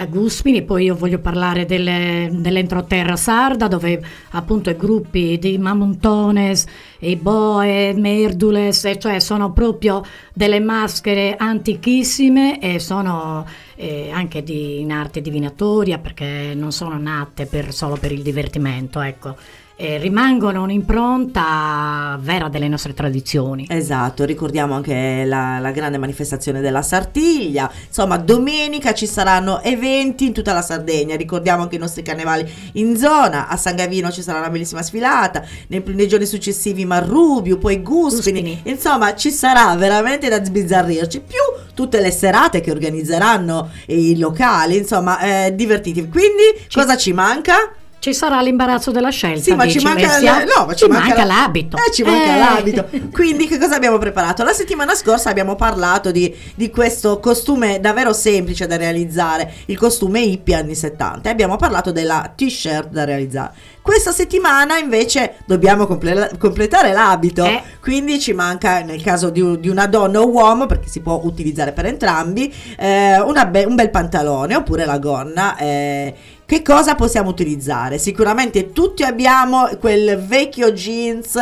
[0.00, 6.64] A, Guspini, poi io voglio parlare delle- dell'entroterra sarda, dove appunto i gruppi di Mamontones,
[7.00, 14.90] i Boe, Merdules, cioè sono proprio delle maschere antichissime e sono eh, anche di, in
[14.90, 19.36] arte divinatoria perché non sono nate per- solo per il divertimento, ecco.
[19.82, 23.64] E rimangono un'impronta vera delle nostre tradizioni.
[23.66, 27.72] Esatto, ricordiamo anche la, la grande manifestazione della Sartiglia.
[27.86, 31.16] Insomma, domenica ci saranno eventi in tutta la Sardegna.
[31.16, 33.48] Ricordiamo anche i nostri carnevali in zona.
[33.48, 35.46] A San Gavino ci sarà una bellissima sfilata.
[35.68, 38.42] Nei, nei giorni successivi Marrubiu, poi Guspini.
[38.42, 38.60] Guspini.
[38.64, 41.20] Insomma, ci sarà veramente da sbizzarrirci.
[41.20, 44.76] Più tutte le serate che organizzeranno i locali.
[44.76, 46.10] Insomma, eh, divertitevi.
[46.10, 47.72] Quindi, cosa ci manca?
[48.00, 49.42] Ci sarà l'imbarazzo della scelta.
[49.42, 50.44] Sì, ma ci manca, Alessia?
[50.44, 51.76] no, ma ci manca la- l'abito.
[51.76, 52.38] Eh, ci manca Eh.
[52.38, 52.88] l'abito.
[53.12, 54.42] Quindi, che cosa abbiamo preparato?
[54.42, 60.20] La settimana scorsa abbiamo parlato di, di questo costume davvero semplice da realizzare, il costume
[60.20, 61.28] hippie anni 70.
[61.28, 63.52] E abbiamo parlato della t-shirt da realizzare.
[63.82, 67.44] Questa settimana invece dobbiamo comple- completare l'abito.
[67.44, 67.62] Eh.
[67.82, 71.72] Quindi ci manca, nel caso di, di una donna o uomo, perché si può utilizzare
[71.72, 75.58] per entrambi, eh, be- un bel pantalone oppure la gonna.
[76.50, 77.96] Che cosa possiamo utilizzare?
[77.96, 81.36] Sicuramente tutti abbiamo quel vecchio jeans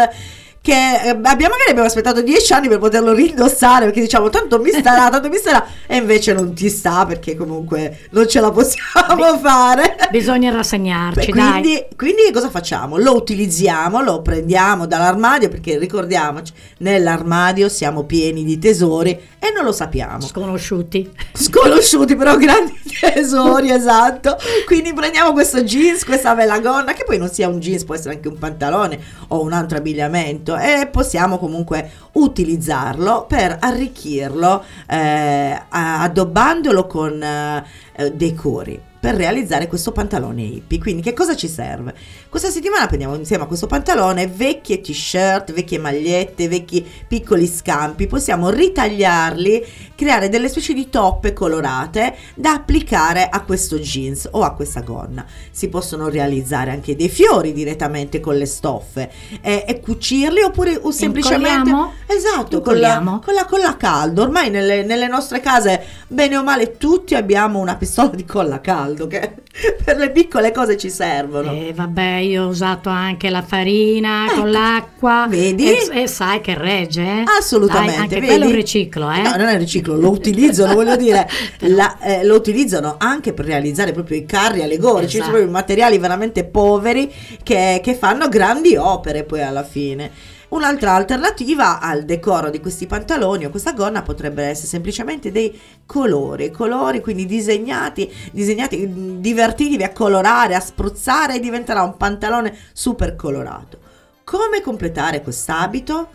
[0.68, 4.70] che eh, abbiamo magari abbiamo aspettato dieci anni per poterlo rindossare perché diciamo tanto mi
[4.70, 9.38] starà, tanto mi starà e invece non ti sta perché comunque non ce la possiamo
[9.38, 9.96] fare.
[10.10, 12.98] Bisogna rassegnarci, Beh, quindi, quindi cosa facciamo?
[12.98, 19.72] Lo utilizziamo, lo prendiamo dall'armadio perché ricordiamoci, nell'armadio siamo pieni di tesori e non lo
[19.72, 20.20] sappiamo.
[20.20, 21.10] Sconosciuti.
[21.32, 24.36] Sconosciuti però grandi tesori, esatto.
[24.66, 28.16] Quindi prendiamo questo jeans, questa bella gonna, che poi non sia un jeans, può essere
[28.16, 36.86] anche un pantalone o un altro abbigliamento e possiamo comunque utilizzarlo per arricchirlo eh, addobbandolo
[36.86, 37.64] con eh,
[38.12, 40.78] decori per realizzare questo pantalone hippie.
[40.78, 41.94] Quindi che cosa ci serve?
[42.28, 48.50] Questa settimana prendiamo insieme a questo pantalone vecchie t-shirt, vecchie magliette, vecchi piccoli scampi, possiamo
[48.50, 54.80] ritagliarli, creare delle specie di toppe colorate da applicare a questo jeans o a questa
[54.80, 55.24] gonna.
[55.50, 60.90] Si possono realizzare anche dei fiori direttamente con le stoffe e, e cucirli oppure o
[60.90, 61.92] semplicemente Incolliamo?
[62.06, 64.22] esatto con la, con la colla a caldo.
[64.22, 68.60] Ormai nelle, nelle nostre case, bene o male, tutti abbiamo una pistola di colla a
[68.88, 69.32] caldo che
[69.84, 71.52] per le piccole cose ci servono.
[71.52, 75.24] E vabbè, io ho usato anche la farina con l'acqua.
[75.24, 75.30] Ecco.
[75.30, 75.66] Vedi?
[75.68, 77.24] E, e sai che regge, eh?
[77.38, 78.26] Assolutamente, Dai, anche vedi?
[78.26, 79.22] quello è un riciclo, eh?
[79.22, 81.28] No, non è un riciclo, lo utilizzano, voglio dire,
[81.68, 85.24] la- eh, lo utilizzano anche per realizzare proprio i carri allegorici, Esatto.
[85.24, 87.12] sono proprio materiali veramente poveri
[87.42, 90.10] che, che fanno grandi opere poi alla fine.
[90.50, 96.50] Un'altra alternativa al decoro di questi pantaloni o questa gonna potrebbe essere semplicemente dei colori,
[96.50, 103.14] colori quindi disegnati, disegnati, mh, divertitivi a colorare, a spruzzare e diventerà un pantalone super
[103.14, 103.78] colorato.
[104.24, 106.08] Come completare quest'abito?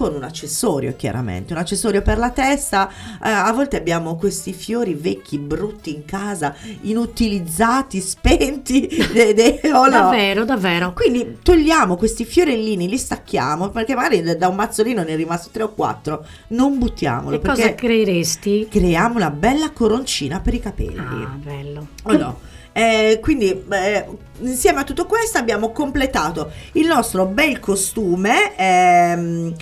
[0.00, 2.88] Con un accessorio, chiaramente, un accessorio per la testa.
[3.22, 8.88] Eh, a volte abbiamo questi fiori vecchi, brutti in casa, inutilizzati, spenti.
[9.12, 9.90] de- de- o no?
[9.90, 10.94] Davvero, davvero.
[10.94, 15.64] Quindi togliamo questi fiorellini, li stacchiamo, perché magari da un mazzolino ne è rimasto tre
[15.64, 16.24] o quattro.
[16.48, 18.68] Non buttiamolo, E cosa creeresti?
[18.70, 20.96] creiamo una bella coroncina per i capelli.
[20.98, 21.88] Ah, bello.
[22.04, 22.38] O no?
[22.72, 24.06] Eh, quindi eh,
[24.38, 29.54] insieme a tutto questo abbiamo completato il nostro bel costume ehm,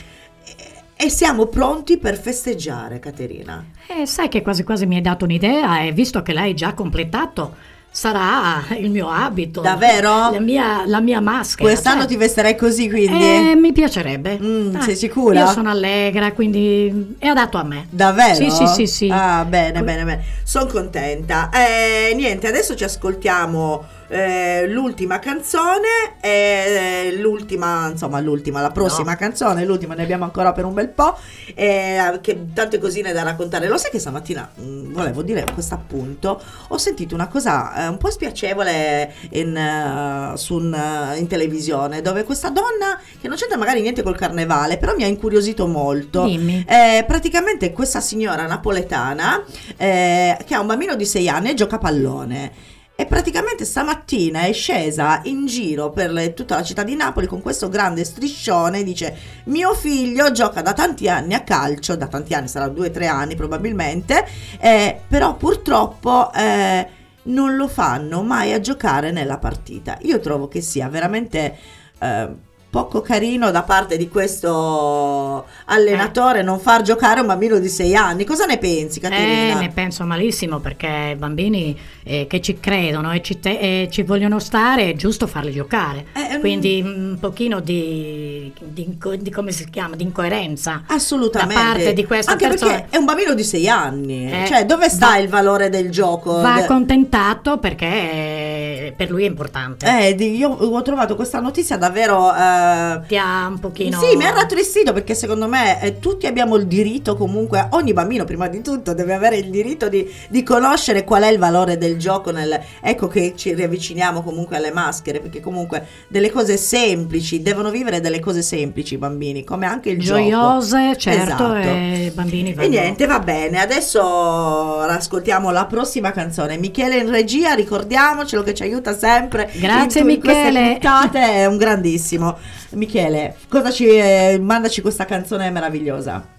[1.01, 3.65] e- siamo pronti per festeggiare, Caterina.
[3.87, 7.55] Eh, sai che quasi quasi mi hai dato un'idea e visto che l'hai già completato,
[7.91, 9.61] sarà il mio abito.
[9.61, 10.31] Davvero?
[10.31, 11.69] La mia, la mia maschera.
[11.69, 12.13] Quest'anno certo.
[12.13, 13.23] ti vesterai così, quindi?
[13.23, 14.39] Eh, mi piacerebbe.
[14.41, 15.39] Mm, Dai, sei sicura?
[15.41, 17.87] Io sono allegra, quindi è adatto a me.
[17.91, 18.35] Davvero?
[18.35, 19.09] Sì, sì, sì, sì.
[19.11, 20.25] Ah, bene, bene, bene.
[20.43, 21.51] Sono contenta.
[21.51, 26.17] Eh, niente, adesso ci ascoltiamo eh, l'ultima canzone.
[26.21, 30.89] eh, l'u- l'ultima, insomma l'ultima, la prossima canzone, l'ultima ne abbiamo ancora per un bel
[30.89, 31.17] po',
[31.55, 33.69] eh, che tante cosine da raccontare.
[33.69, 37.97] Lo sai che stamattina, mh, volevo dire questo appunto, ho sentito una cosa eh, un
[37.97, 43.57] po' spiacevole in, eh, su un, eh, in televisione, dove questa donna, che non c'entra
[43.57, 46.25] magari niente col carnevale, però mi ha incuriosito molto.
[46.25, 46.65] Dimmi.
[46.69, 49.45] Eh, praticamente questa signora napoletana
[49.77, 52.53] eh, che ha un bambino di 6 anni e gioca a pallone.
[53.01, 57.41] E praticamente stamattina è scesa in giro per le- tutta la città di Napoli con
[57.41, 58.83] questo grande striscione.
[58.83, 62.91] Dice: Mio figlio gioca da tanti anni a calcio, da tanti anni, sarà due o
[62.91, 64.27] tre anni probabilmente.
[64.59, 66.89] eh, però purtroppo eh,
[67.25, 69.97] non lo fanno mai a giocare nella partita.
[70.01, 71.57] Io trovo che sia veramente.
[72.01, 77.97] eh, Poco carino da parte di questo allenatore non far giocare un bambino di 6
[77.97, 78.25] anni.
[78.25, 79.59] Cosa ne pensi, Eh, Caterina?
[79.59, 84.39] ne penso malissimo perché i bambini eh, che ci credono e ci, te- ci vogliono
[84.39, 86.09] stare è giusto farli giocare.
[86.13, 89.97] Eh, Quindi un pochino di, di inco- di come si chiama?
[89.97, 90.83] Di incoerenza.
[90.89, 91.55] Assolutamente.
[91.55, 92.73] Da parte di questa Anche persona.
[92.75, 94.31] perché è un bambino di 6 anni.
[94.31, 96.33] Eh, cioè, dove sta va- il valore del gioco?
[96.43, 99.87] Va accontentato perché eh, per lui è importante.
[99.87, 102.57] Eh, io ho trovato questa notizia davvero.
[102.59, 103.99] Eh, Ti ha un pochino...
[103.99, 108.25] Sì, mi ha rattristito perché secondo me eh, tutti abbiamo il diritto comunque, ogni bambino
[108.25, 111.97] prima di tutto deve avere il diritto di, di conoscere qual è il valore del
[111.99, 112.31] gioco.
[112.31, 118.01] Nel, ecco che ci riavviciniamo comunque alle maschere perché comunque delle cose semplici, devono vivere
[118.01, 120.21] delle cose semplici i bambini, come anche il gioco.
[120.21, 121.55] Gioiose, certo, Esatto.
[121.55, 123.61] e bambini E niente, va bene.
[123.61, 126.57] Adesso ascoltiamo la prossima canzone.
[126.59, 129.51] Michele in regia, ricordiamocelo che ci aiuta sempre.
[129.55, 130.73] Grazie, in, in Michele.
[130.73, 132.37] puntate, è un grandissimo.
[132.71, 136.37] Michele, cosa ci eh, mandaci questa canzone meravigliosa?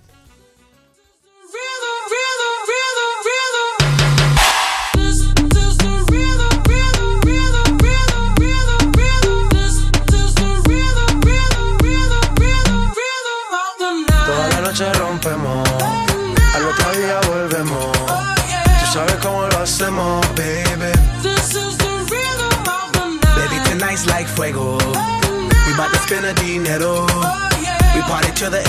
[26.10, 27.06] spending dinero.
[27.08, 27.94] Oh, yeah.
[27.94, 28.02] We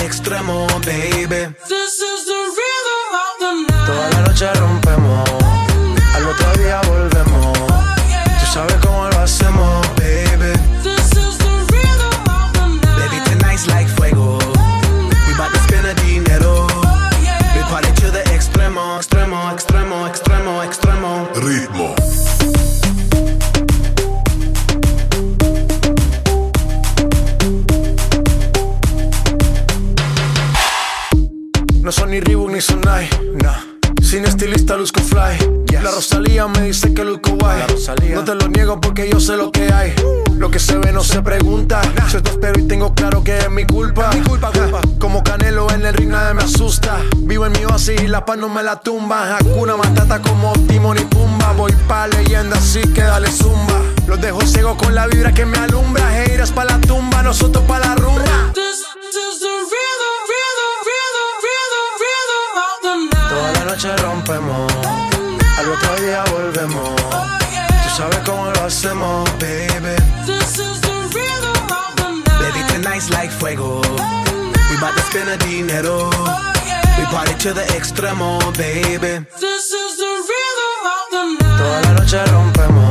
[0.05, 1.41] extremo, baby.
[1.67, 2.41] This is the.
[3.87, 5.29] Toda la noche rompemos.
[6.15, 7.57] Al otro día volvemos.
[8.39, 8.75] Tú sabes
[42.81, 44.09] tengo claro que es mi culpa.
[44.11, 44.51] Mi culpa,
[44.97, 46.97] Como Canelo en el ring nadie me asusta.
[47.17, 49.37] Vivo en mi oasis y la paz no me la tumba.
[49.37, 51.51] Hakuna Matata como Timon y Pumba.
[51.51, 53.79] Voy pa' leyenda así que dale zumba.
[54.07, 56.23] Los dejo ciego con la vibra que me alumbra.
[56.23, 58.51] Heiras pa' la tumba, nosotros pa' la rumba.
[63.29, 64.73] Toda la noche rompemos,
[65.57, 66.95] al otro día volvemos.
[66.95, 70.90] Tú sabes cómo lo hacemos, baby.
[72.91, 73.79] Tonight's like fuego.
[73.79, 76.09] We bout to spend a dinero.
[76.97, 79.25] We party to the extremo, baby.
[79.39, 80.11] This is the
[81.57, 82.90] Toda la noche rompemos,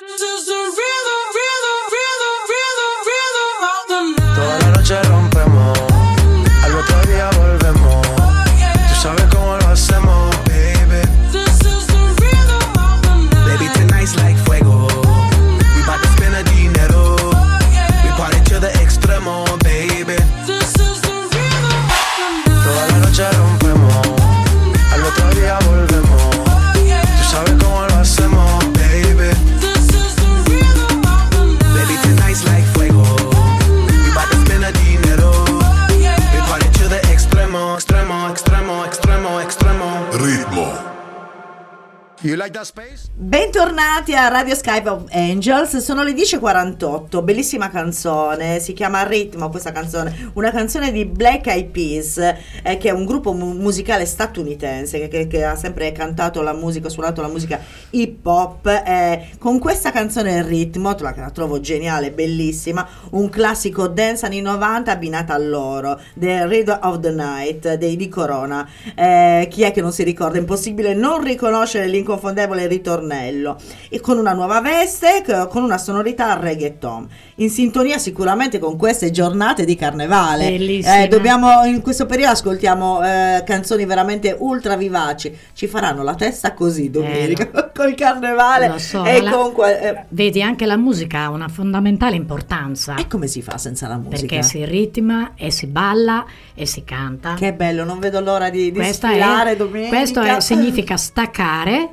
[43.13, 49.73] Bentornati a Radio Skype of Angels, sono le 10.48, bellissima canzone, si chiama Ritmo questa
[49.73, 52.17] canzone, una canzone di Black Eyed Peas,
[52.63, 56.53] eh, che è un gruppo mu- musicale statunitense che, che- che ha sempre cantato la
[56.53, 57.59] musica, suonato la musica
[57.89, 64.25] hip hop, eh, con questa canzone Ritmo, la, la trovo geniale, bellissima, un classico dance
[64.25, 68.65] anni 90 abbinata a loro, The Rhythm of the Night dei di Corona,
[68.95, 70.37] Eh, chi è che non si ricorda?
[70.37, 71.87] È impossibile non riconoscere
[72.21, 73.57] l'inconfondevole ritornello
[73.89, 79.65] e con una nuova veste, con una sonorità reggaeton, in sintonia sicuramente con queste giornate
[79.65, 80.49] di carnevale.
[80.55, 86.53] Eh, dobbiamo, in questo periodo ascoltiamo eh, canzoni veramente ultra vivaci, ci faranno la testa
[86.53, 91.29] così domenica col carnevale Lo so, e la- con eh, Vedi, anche la musica ha
[91.29, 92.95] una fondamentale importanza.
[92.95, 94.19] E come si fa senza la musica?
[94.19, 97.33] Perché si ritma e si balla e si canta.
[97.33, 99.89] Che bello, non vedo l'ora di, di Questa è- domenica.
[99.95, 101.89] Questo è- significa staccare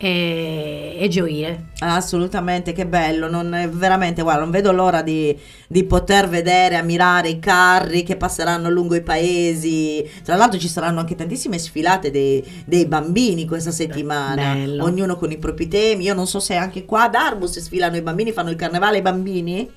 [0.00, 1.66] e, e gioire.
[1.80, 5.36] Assolutamente, che bello, non è veramente, guarda, non vedo l'ora di,
[5.66, 10.08] di poter vedere, ammirare i carri che passeranno lungo i paesi.
[10.24, 14.84] Tra l'altro ci saranno anche tantissime sfilate dei, dei bambini questa settimana, bello.
[14.84, 16.04] ognuno con i propri temi.
[16.04, 19.02] Io non so se anche qua ad Arbus sfilano i bambini, fanno il carnevale i
[19.02, 19.68] bambini?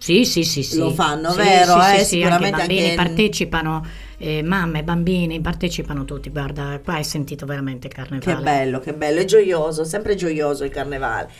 [0.00, 0.78] Sì, sì, sì, sì.
[0.78, 1.72] Lo fanno, Sì, vero?
[1.82, 1.98] Sì, eh?
[1.98, 3.86] sì, Sicuramente anche i bambini anche- partecipano,
[4.18, 6.30] eh, mamme, bambini, partecipano tutti.
[6.30, 8.36] Guarda, qua hai sentito veramente carnevale.
[8.36, 11.30] Che bello, che bello, è gioioso, sempre gioioso il carnevale.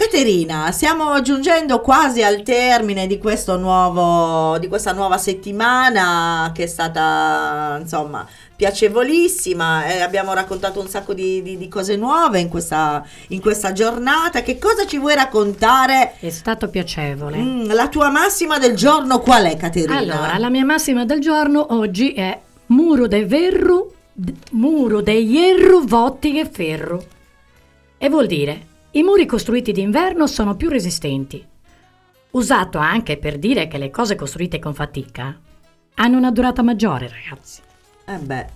[0.00, 6.66] Caterina, stiamo giungendo quasi al termine di, questo nuovo, di questa nuova settimana che è
[6.66, 8.26] stata, insomma,
[8.56, 9.84] piacevolissima.
[9.84, 14.40] eh, abbiamo raccontato un sacco di, di- di cose nuove in questa, in questa giornata.
[14.40, 16.14] Che cosa ci vuoi raccontare?
[16.18, 17.36] È stato piacevole.
[17.36, 19.98] Mm, la tua massima del giorno qual è, Caterina?
[19.98, 23.92] Allora, la mia massima del giorno oggi è muro de verru,
[24.52, 27.04] muro de hierro votti che ferro.
[27.98, 31.46] E vuol dire, i muri costruiti d'inverno sono più resistenti.
[32.32, 35.38] Usato anche per dire che le cose costruite con fatica
[35.94, 37.60] hanno una durata maggiore, ragazzi.
[38.06, 38.46] Eh beh,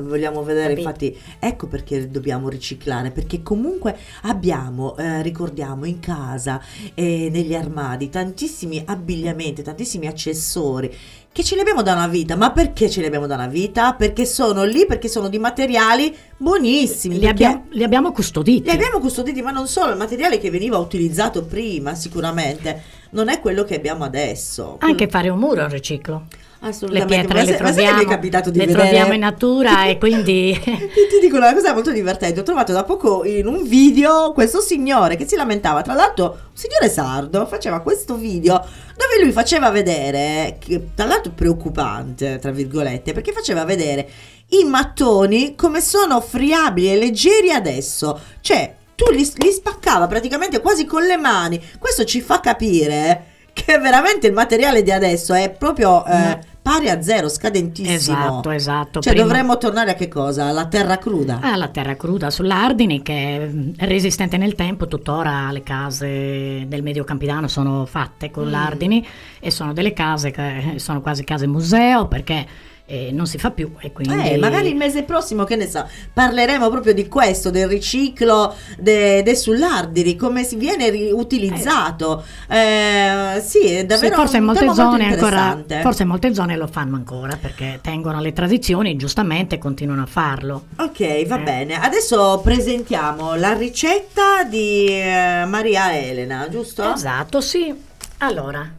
[0.00, 0.88] vogliamo vedere, Capito.
[0.88, 6.60] infatti, ecco perché dobbiamo riciclare, perché comunque abbiamo, eh, ricordiamo, in casa
[6.94, 10.94] e negli armadi tantissimi abbigliamenti, tantissimi accessori
[11.32, 13.94] che ce li abbiamo da una vita, ma perché ce li abbiamo da una vita?
[13.94, 17.18] Perché sono lì, perché sono di materiali buonissimi.
[17.18, 18.64] Li abbiamo, li abbiamo custoditi.
[18.64, 22.82] li abbiamo custoditi, ma non solo, il materiale che veniva utilizzato prima sicuramente
[23.12, 24.76] non è quello che abbiamo adesso.
[24.80, 26.26] Anche fare un muro è un riciclo.
[26.62, 27.16] Le Assolutamente.
[27.16, 30.56] pietre le mi è troviamo, capitato di le vedere- troviamo in natura e quindi...
[30.62, 32.38] Ti, dico una cosa molto divertente.
[32.38, 35.82] Ho trovato da poco in un video questo signore che si lamentava.
[35.82, 38.64] Tra l'altro, un signore sardo faceva questo video
[38.96, 44.08] dove lui faceva vedere, che, tra l'altro preoccupante, tra virgolette, perché faceva vedere
[44.50, 48.20] i mattoni come sono friabili e leggeri adesso.
[48.40, 51.60] Cioè, tu li, li spaccava praticamente quasi con le mani.
[51.80, 57.02] Questo ci fa capire che veramente il materiale di adesso è proprio eh, pari a
[57.02, 57.92] zero, scadentissimo.
[57.94, 59.00] Esatto, esatto.
[59.00, 60.46] Cioè Prima- dovremmo tornare a che cosa?
[60.46, 61.40] Alla terra cruda.
[61.42, 67.04] Ah, la terra cruda sull'Ardini che è resistente nel tempo, tuttora le case del medio
[67.04, 68.50] campidano sono fatte con Mm.
[68.50, 69.06] l'Ardini
[69.40, 72.46] e sono delle case che sono quasi case museo perché
[72.92, 74.32] eh, non si fa più e quindi...
[74.32, 79.22] Eh, magari il mese prossimo, che ne so, parleremo proprio di questo, del riciclo de,
[79.22, 82.22] de sull'Ardiri, come si viene riutilizzato.
[82.48, 86.66] Eh, sì, è Sì, davvero forse in molte zone ancora forse in molte zone lo
[86.66, 91.42] fanno ancora perché tengono le tradizioni giustamente continuano a farlo Ok, va Eh.
[91.42, 91.80] bene.
[91.80, 96.92] Adesso presentiamo la ricetta di eh, Maria Elena, giusto?
[96.92, 97.74] esatto sì
[98.18, 98.70] allora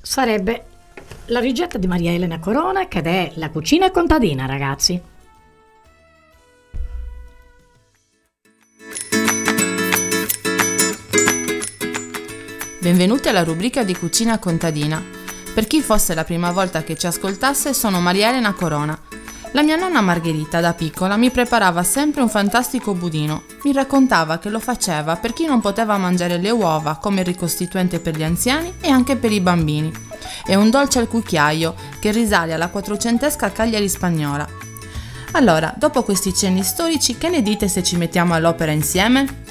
[0.00, 0.64] sarebbe
[1.28, 5.00] la ricetta di Maria Elena Corona che è la cucina contadina ragazzi
[12.78, 15.02] Benvenuti alla rubrica di Cucina Contadina.
[15.52, 18.96] Per chi fosse la prima volta che ci ascoltasse, sono Maria Elena Corona.
[19.50, 23.42] La mia nonna Margherita da piccola mi preparava sempre un fantastico budino.
[23.64, 28.16] Mi raccontava che lo faceva per chi non poteva mangiare le uova come ricostituente per
[28.16, 30.05] gli anziani e anche per i bambini.
[30.44, 34.48] È un dolce al cucchiaio che risale alla quattrocentesca Cagliari spagnola.
[35.32, 39.44] Allora, dopo questi cenni storici, che ne dite se ci mettiamo all'opera insieme?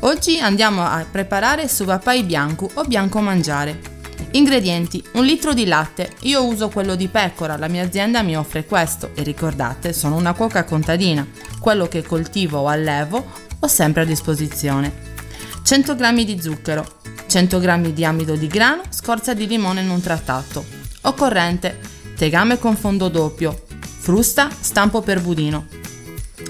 [0.00, 3.94] Oggi andiamo a preparare suvapai bianco o bianco mangiare.
[4.32, 6.12] Ingredienti: un litro di latte.
[6.20, 10.34] Io uso quello di pecora, la mia azienda mi offre questo e ricordate, sono una
[10.34, 11.26] cuoca contadina.
[11.58, 13.24] Quello che coltivo o allevo
[13.58, 15.14] ho sempre a disposizione.
[15.62, 16.95] 100 g di zucchero,
[17.36, 20.64] 100 g di amido di grano, scorza di limone non trattato.
[21.02, 21.78] Occorrente:
[22.16, 25.66] tegame con fondo doppio, frusta, stampo per budino.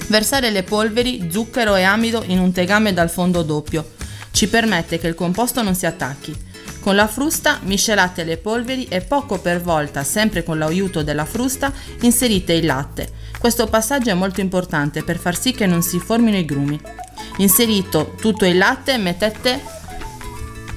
[0.07, 3.95] Versare le polveri, zucchero e amido in un tegame dal fondo doppio.
[4.30, 6.32] Ci permette che il composto non si attacchi.
[6.78, 11.72] Con la frusta miscelate le polveri e poco per volta, sempre con l'aiuto della frusta,
[12.03, 13.11] inserite il latte.
[13.41, 16.80] Questo passaggio è molto importante per far sì che non si formino i grumi.
[17.39, 19.74] Inserito tutto il latte, mettete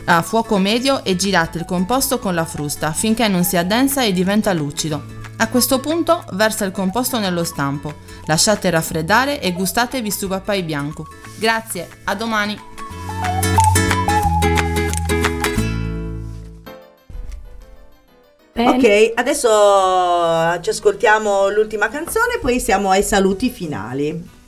[0.05, 4.11] a fuoco medio e girate il composto con la frusta finché non si addensa e
[4.11, 5.17] diventa lucido.
[5.37, 7.93] A questo punto versa il composto nello stampo,
[8.25, 11.07] lasciate raffreddare e gustatevi su pappai bianco.
[11.37, 12.59] Grazie, a domani!
[18.53, 19.47] Ok, adesso
[20.59, 24.38] ci ascoltiamo l'ultima canzone, poi siamo ai saluti finali.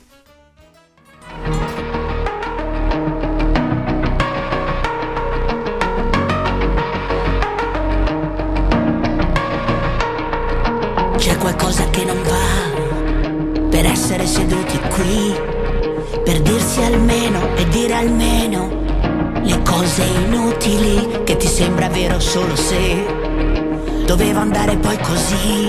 [11.42, 13.68] Qualcosa che non va.
[13.68, 15.34] Per essere seduti qui,
[16.24, 18.70] per dirsi almeno e dire almeno
[19.42, 23.04] le cose inutili che ti sembra vero solo se
[24.06, 25.68] doveva andare poi così,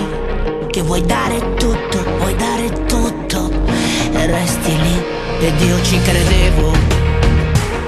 [0.70, 3.50] che vuoi dare tutto, vuoi dare tutto
[4.12, 5.02] e resti lì.
[5.40, 6.72] Ed io ci credevo,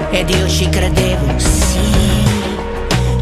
[0.09, 2.25] ed io ci credevo, sì,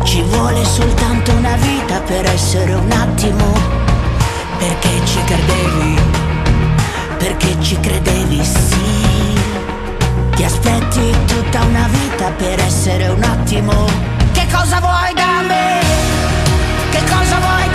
[0.05, 3.84] ci vuole soltanto una vita per essere un attimo
[4.57, 5.99] perché ci credevi,
[7.17, 9.39] perché ci credevi, sì.
[10.35, 13.85] Ti aspetti tutta una vita per essere un attimo.
[14.31, 15.79] Che cosa vuoi da me?
[16.91, 17.74] Che cosa vuoi da me?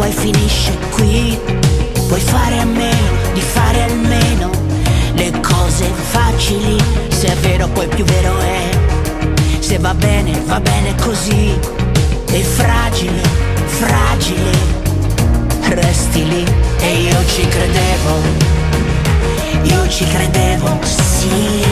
[0.00, 1.38] Poi finisce qui.
[2.08, 4.50] Puoi fare a meno di fare almeno
[5.12, 6.82] le cose facili.
[7.08, 8.68] Se è vero poi più vero è.
[9.58, 11.52] Se va bene, va bene così.
[12.30, 13.20] E fragile,
[13.66, 14.52] fragile.
[15.68, 16.44] Resti lì
[16.80, 18.14] e io ci credevo.
[19.64, 21.62] Io ci credevo, sì.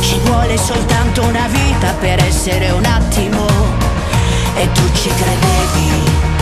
[0.00, 3.44] Ci vuole soltanto una vita per essere un attimo.
[4.54, 6.33] E tu ci credevi.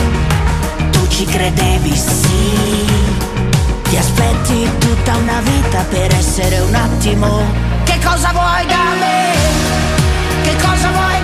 [1.13, 2.85] Ci credevi, sì.
[3.83, 7.39] Ti aspetti tutta una vita per essere un attimo.
[7.83, 10.41] Che cosa vuoi da me?
[10.41, 11.22] Che cosa vuoi da me?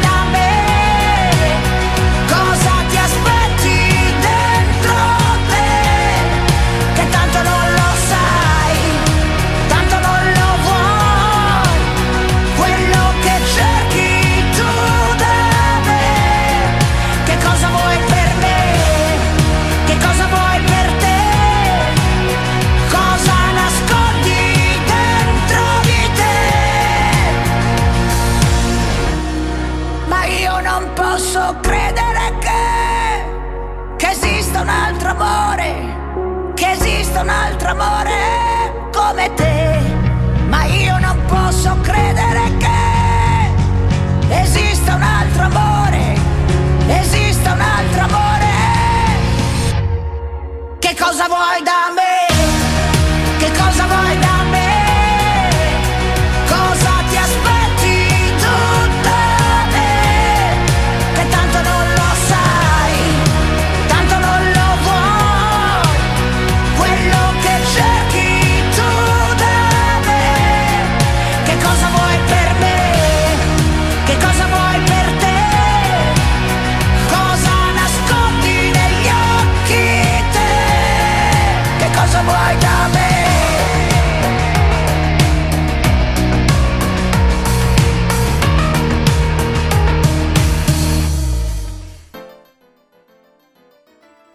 [51.10, 52.09] Cosa vuoi da me?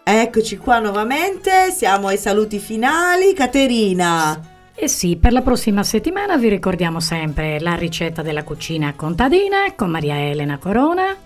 [0.07, 3.33] Eccoci qua nuovamente, siamo ai saluti finali.
[3.33, 4.39] Caterina.
[4.75, 9.89] E sì, per la prossima settimana vi ricordiamo sempre la ricetta della cucina contadina con
[9.89, 11.17] Maria Elena Corona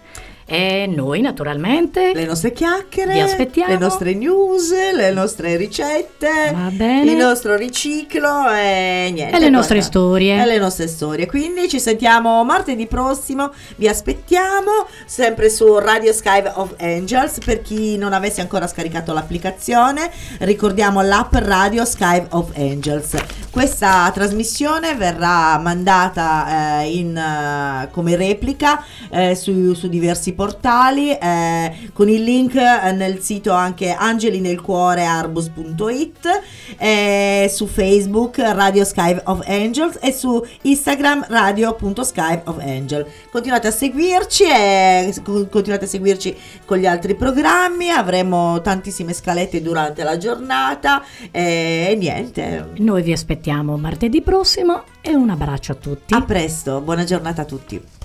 [0.50, 3.70] E noi naturalmente le nostre chiacchiere, vi aspettiamo.
[3.70, 7.10] le nostre news, le nostre ricette, Va bene.
[7.10, 9.36] il nostro riciclo e niente.
[9.36, 9.92] E le nostre guarda.
[9.98, 10.42] storie.
[10.42, 11.26] E le nostre storie.
[11.26, 17.40] Quindi ci sentiamo martedì prossimo, vi aspettiamo sempre su Radio Sky of Angels.
[17.44, 23.16] Per chi non avesse ancora scaricato l'applicazione, ricordiamo l'app Radio Sky of Angels.
[23.50, 31.90] Questa trasmissione verrà mandata eh, in, eh, come replica eh, su, su diversi portali eh,
[31.92, 36.42] con il link eh, nel sito anche angelinelcuorearbus.it
[36.76, 43.04] eh, su Facebook Radio Sky of Angels e su Instagram radio.sky of Angel.
[43.32, 47.90] Continuate a seguirci e co- continuate a seguirci con gli altri programmi.
[47.90, 52.74] Avremo tantissime scalette durante la giornata e niente.
[52.76, 56.14] Noi vi aspettiamo martedì prossimo e un abbraccio a tutti.
[56.14, 57.97] a presto buona giornata a tutti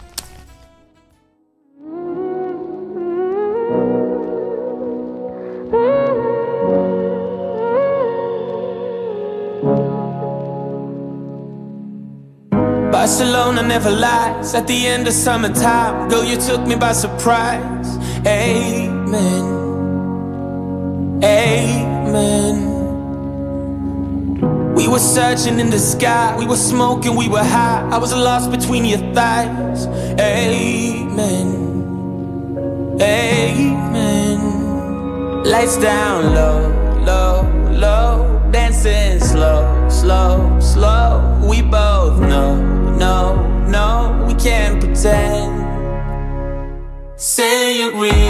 [13.03, 14.53] Barcelona never lies.
[14.55, 17.97] At the end of summertime, girl, you took me by surprise.
[18.25, 19.43] Amen.
[21.21, 22.55] Amen.
[24.73, 26.33] We were searching in the sky.
[26.39, 27.85] We were smoking, we were high.
[27.91, 29.85] I was lost between your thighs.
[30.17, 31.47] Amen.
[33.01, 34.39] Amen.
[35.43, 36.71] Lights down low,
[37.03, 38.39] low, low.
[38.49, 41.19] Dancing slow, slow, slow.
[41.49, 42.55] We both know,
[43.74, 44.26] no, no.
[44.28, 45.51] We can't pretend.
[47.15, 48.22] Senorita,